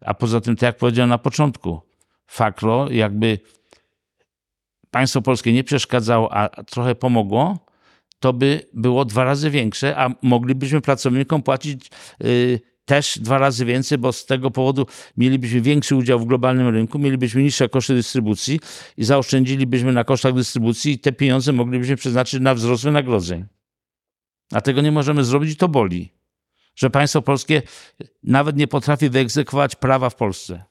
A 0.00 0.14
poza 0.14 0.40
tym, 0.40 0.56
tak 0.56 0.62
jak 0.62 0.76
powiedziałem 0.76 1.08
na 1.10 1.18
początku, 1.18 1.80
Fakro 2.26 2.90
jakby 2.90 3.38
państwo 4.90 5.22
polskie 5.22 5.52
nie 5.52 5.64
przeszkadzało, 5.64 6.32
a 6.32 6.48
trochę 6.48 6.94
pomogło, 6.94 7.58
to 8.20 8.32
by 8.32 8.66
było 8.72 9.04
dwa 9.04 9.24
razy 9.24 9.50
większe, 9.50 9.96
a 9.96 10.10
moglibyśmy 10.22 10.80
pracownikom 10.80 11.42
płacić 11.42 11.90
y, 12.24 12.60
też 12.90 13.18
dwa 13.18 13.38
razy 13.38 13.64
więcej, 13.64 13.98
bo 13.98 14.12
z 14.12 14.26
tego 14.26 14.50
powodu 14.50 14.86
mielibyśmy 15.16 15.60
większy 15.60 15.96
udział 15.96 16.20
w 16.20 16.26
globalnym 16.26 16.68
rynku, 16.68 16.98
mielibyśmy 16.98 17.42
niższe 17.42 17.68
koszty 17.68 17.94
dystrybucji 17.94 18.60
i 18.96 19.04
zaoszczędzilibyśmy 19.04 19.92
na 19.92 20.04
kosztach 20.04 20.34
dystrybucji 20.34 20.92
i 20.92 20.98
te 20.98 21.12
pieniądze 21.12 21.52
moglibyśmy 21.52 21.96
przeznaczyć 21.96 22.40
na 22.40 22.54
wzrost 22.54 22.84
wynagrodzeń. 22.84 23.46
A 24.52 24.60
tego 24.60 24.80
nie 24.80 24.92
możemy 24.92 25.24
zrobić 25.24 25.58
to 25.58 25.68
boli. 25.68 26.12
Że 26.74 26.90
państwo 26.90 27.22
polskie 27.22 27.62
nawet 28.22 28.56
nie 28.56 28.68
potrafi 28.68 29.10
wyegzekwować 29.10 29.76
prawa 29.76 30.10
w 30.10 30.16
Polsce, 30.16 30.64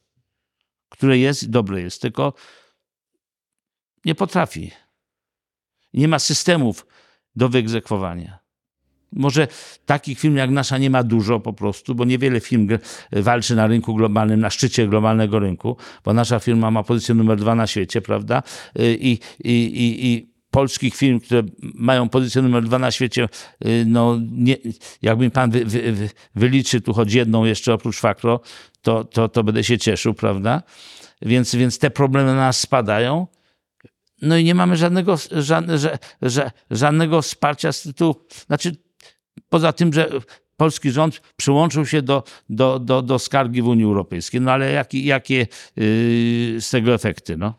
które 0.90 1.18
jest 1.18 1.44
i 1.44 1.50
dobre 1.50 1.82
jest, 1.82 2.02
tylko 2.02 2.34
nie 4.06 4.16
potrafi. 4.16 4.72
Nie 5.94 6.08
ma 6.08 6.20
systemów 6.20 6.86
do 7.36 7.50
wyegzekwowania. 7.50 8.40
Może 9.12 9.48
takich 9.86 10.20
firm 10.20 10.36
jak 10.36 10.50
nasza 10.50 10.78
nie 10.78 10.90
ma 10.90 11.04
dużo 11.04 11.40
po 11.40 11.54
prostu, 11.54 11.96
bo 11.96 12.06
niewiele 12.06 12.40
firm 12.40 12.68
walczy 13.12 13.56
na 13.56 13.68
rynku 13.68 13.96
globalnym, 13.96 14.40
na 14.40 14.50
szczycie 14.50 14.88
globalnego 14.88 15.40
rynku, 15.40 15.78
bo 16.06 16.14
nasza 16.14 16.40
firma 16.40 16.72
ma 16.72 16.84
pozycję 16.84 17.16
numer 17.16 17.38
dwa 17.38 17.56
na 17.56 17.68
świecie, 17.68 18.02
prawda? 18.02 18.44
I, 18.80 19.20
i, 19.44 19.52
i, 19.52 20.08
i 20.08 20.30
polskich 20.52 20.96
firm, 20.96 21.20
które 21.20 21.44
mają 21.62 22.10
pozycję 22.10 22.42
numer 22.42 22.64
dwa 22.64 22.80
na 22.80 22.92
świecie, 22.92 23.30
no 23.86 24.20
nie, 24.32 24.56
jakby 25.02 25.30
pan 25.30 25.52
wy, 25.52 25.66
wy, 25.66 25.92
wy, 25.92 26.10
wyliczy 26.36 26.82
tu 26.82 26.94
choć 26.94 27.14
jedną 27.14 27.46
jeszcze 27.46 27.74
oprócz 27.74 28.00
Fakro, 28.00 28.42
to, 28.82 29.04
to, 29.04 29.30
to 29.30 29.44
będę 29.44 29.64
się 29.64 29.78
cieszył, 29.78 30.14
prawda? 30.14 30.64
Więc, 31.22 31.56
więc 31.56 31.80
te 31.80 31.92
problemy 31.92 32.30
na 32.30 32.36
nas 32.36 32.60
spadają. 32.60 33.28
No 34.22 34.38
i 34.38 34.44
nie 34.44 34.56
mamy 34.56 34.78
żadnego, 34.78 35.16
żadne, 35.32 35.78
żadnego 36.72 37.22
wsparcia 37.22 37.72
z 37.72 37.82
tytułu, 37.82 38.16
znaczy 38.48 38.76
Poza 39.50 39.74
tym, 39.74 39.94
że 39.94 40.10
polski 40.58 40.92
rząd 40.92 41.22
przyłączył 41.36 41.86
się 41.86 42.02
do, 42.02 42.24
do, 42.50 42.80
do, 42.80 43.02
do 43.02 43.20
skargi 43.20 43.62
w 43.62 43.68
Unii 43.68 43.86
Europejskiej. 43.86 44.42
No 44.42 44.52
ale 44.52 44.72
jakie, 44.72 45.00
jakie 45.00 45.36
yy, 45.36 46.62
z 46.62 46.70
tego 46.70 46.94
efekty? 46.94 47.38
No? 47.38 47.54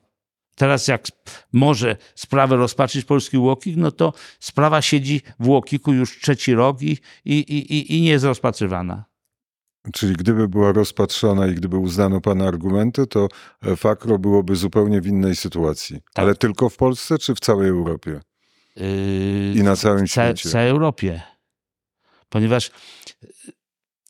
Teraz 0.57 0.89
jak 0.89 1.07
może 1.53 1.97
sprawę 2.15 2.57
rozpatrzyć 2.57 3.05
polski 3.05 3.39
UOKiK, 3.39 3.77
no 3.77 3.91
to 3.91 4.13
sprawa 4.41 4.83
siedzi 4.83 5.21
w 5.41 5.49
UOKiK-u 5.49 5.93
już 5.93 6.21
trzeci 6.21 6.55
rok 6.55 6.83
i, 6.83 6.99
i, 7.25 7.39
i, 7.39 7.97
i 7.97 8.03
nie 8.03 8.11
jest 8.11 8.25
rozpatrywana. 8.25 9.05
Czyli 9.93 10.13
gdyby 10.13 10.49
była 10.49 10.73
rozpatrzona 10.73 11.47
i 11.47 11.55
gdyby 11.55 11.77
uznano 11.77 12.21
pana 12.21 12.49
argumenty, 12.49 13.07
to 13.07 13.29
e, 13.63 13.77
Fakro 13.77 14.19
byłoby 14.19 14.57
zupełnie 14.57 15.01
w 15.01 15.07
innej 15.07 15.37
sytuacji. 15.37 15.97
Tak. 15.97 16.25
Ale 16.25 16.35
tylko 16.35 16.69
w 16.69 16.77
Polsce 16.77 17.19
czy 17.19 17.35
w 17.35 17.41
całej 17.41 17.69
Europie? 17.69 18.21
Yy, 18.77 19.53
I 19.57 19.63
na 19.63 19.77
całym 19.77 20.07
w, 20.07 20.13
ca- 20.13 20.33
w 20.33 20.39
świecie? 20.39 20.49
całej 20.49 20.69
Europie. 20.71 21.23
Ponieważ 22.31 22.71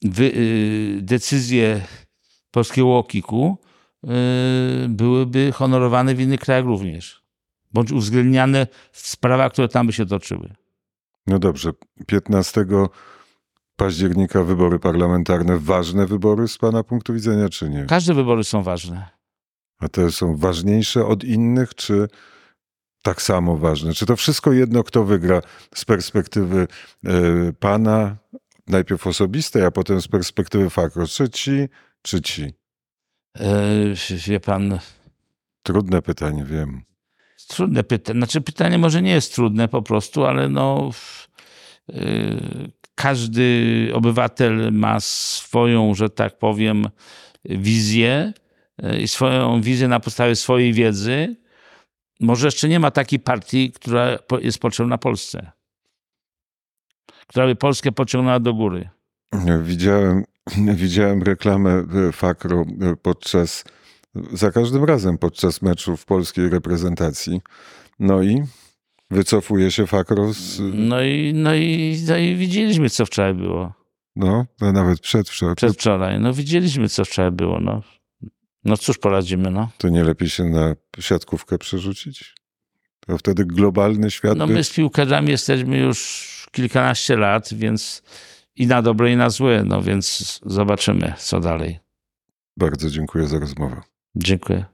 wy, 0.02 0.28
yy, 0.28 1.02
decyzje 1.02 1.80
polskiego 2.50 2.86
UOKiK-u 2.86 3.58
yy, 4.02 4.10
byłyby 4.88 5.52
honorowane 5.52 6.14
w 6.14 6.20
innych 6.20 6.40
krajach 6.40 6.64
również. 6.64 7.22
Bądź 7.72 7.92
uwzględniane 7.92 8.66
w 8.92 9.08
sprawach, 9.08 9.52
które 9.52 9.68
tam 9.68 9.86
by 9.86 9.92
się 9.92 10.06
toczyły. 10.06 10.54
No 11.26 11.38
dobrze. 11.38 11.70
15 12.06 12.66
października 13.76 14.44
wybory 14.44 14.78
parlamentarne. 14.78 15.58
Ważne 15.58 16.06
wybory 16.06 16.48
z 16.48 16.58
pana 16.58 16.84
punktu 16.84 17.14
widzenia, 17.14 17.48
czy 17.48 17.70
nie? 17.70 17.84
Każde 17.84 18.14
wybory 18.14 18.44
są 18.44 18.62
ważne. 18.62 19.08
A 19.78 19.88
te 19.88 20.10
są 20.10 20.36
ważniejsze 20.36 21.06
od 21.06 21.24
innych, 21.24 21.74
czy 21.74 22.08
tak 23.02 23.22
samo 23.22 23.56
ważne? 23.56 23.94
Czy 23.94 24.06
to 24.06 24.16
wszystko 24.16 24.52
jedno, 24.52 24.84
kto 24.84 25.04
wygra 25.04 25.42
z 25.74 25.84
perspektywy 25.84 26.66
e, 27.04 27.10
pana, 27.52 28.16
najpierw 28.66 29.06
osobistej, 29.06 29.64
a 29.64 29.70
potem 29.70 30.00
z 30.02 30.08
perspektywy 30.08 30.70
Fakro? 30.70 31.06
Czy 31.06 31.28
ci, 31.28 31.68
czy 32.02 32.22
ci? 32.22 32.52
Yy, 33.40 33.94
wie 34.26 34.40
pan, 34.40 34.78
Trudne 35.62 36.02
pytanie, 36.02 36.44
wiem. 36.44 36.82
trudne 37.48 37.84
pytanie. 37.84 38.18
Znaczy 38.18 38.40
pytanie 38.40 38.78
może 38.78 39.02
nie 39.02 39.10
jest 39.10 39.34
trudne 39.34 39.68
po 39.68 39.82
prostu, 39.82 40.24
ale 40.24 40.48
no 40.48 40.90
yy, 41.88 42.70
każdy 42.94 43.90
obywatel 43.94 44.72
ma 44.72 45.00
swoją, 45.00 45.94
że 45.94 46.10
tak 46.10 46.38
powiem, 46.38 46.88
wizję 47.44 48.32
i 49.00 49.08
swoją 49.08 49.60
wizję 49.60 49.88
na 49.88 50.00
podstawie 50.00 50.36
swojej 50.36 50.72
wiedzy. 50.72 51.36
Może 52.20 52.46
jeszcze 52.46 52.68
nie 52.68 52.80
ma 52.80 52.90
takiej 52.90 53.18
partii, 53.20 53.72
która 53.72 54.18
jest 54.40 54.58
potrzebna 54.58 54.98
Polsce. 54.98 55.50
Która 57.26 57.46
by 57.46 57.56
Polskę 57.56 57.92
pociągnęła 57.92 58.40
do 58.40 58.54
góry. 58.54 58.88
Widziałem, 59.62 60.24
widziałem 60.74 61.22
reklamę 61.22 61.70
e, 62.08 62.12
Fakro 62.12 62.64
e, 62.80 62.96
podczas, 62.96 63.64
za 64.32 64.50
każdym 64.50 64.84
razem 64.84 65.18
podczas 65.18 65.62
meczów 65.62 66.04
polskiej 66.04 66.48
reprezentacji. 66.48 67.40
No 67.98 68.22
i 68.22 68.42
wycofuje 69.10 69.70
się 69.70 69.86
Fakro 69.86 70.32
z, 70.32 70.60
No 70.74 71.02
i, 71.02 71.32
no 71.34 71.54
i, 71.54 71.96
no 72.08 72.16
i 72.16 72.36
widzieliśmy, 72.36 72.90
co 72.90 73.06
wczoraj 73.06 73.34
było. 73.34 73.72
no, 74.16 74.46
no 74.60 74.72
nawet 74.72 75.00
przedwczoraj. 75.00 75.54
Przedwczoraj. 75.54 76.20
No 76.20 76.32
widzieliśmy, 76.32 76.88
co 76.88 77.04
wczoraj 77.04 77.30
było. 77.30 77.60
No, 77.60 77.82
no 78.64 78.76
cóż 78.76 78.98
poradzimy, 78.98 79.50
no. 79.50 79.70
To 79.78 79.88
nie 79.88 80.04
lepiej 80.04 80.28
się 80.28 80.44
na 80.44 80.74
siatkówkę 81.00 81.58
przerzucić? 81.58 82.34
To 83.00 83.18
wtedy 83.18 83.44
globalny 83.44 84.10
świat 84.10 84.38
No 84.38 84.46
by... 84.46 84.52
my 84.52 84.64
z 84.64 84.74
piłkarzami 84.74 85.30
jesteśmy 85.30 85.78
już 85.78 86.30
kilkanaście 86.52 87.16
lat, 87.16 87.54
więc 87.54 88.02
i 88.56 88.66
na 88.66 88.82
dobre, 88.82 89.12
i 89.12 89.16
na 89.16 89.30
złe, 89.30 89.64
no 89.66 89.82
więc 89.82 90.40
zobaczymy, 90.46 91.14
co 91.18 91.40
dalej. 91.40 91.78
Bardzo 92.56 92.90
dziękuję 92.90 93.26
za 93.26 93.38
rozmowę. 93.38 93.82
Dziękuję. 94.16 94.64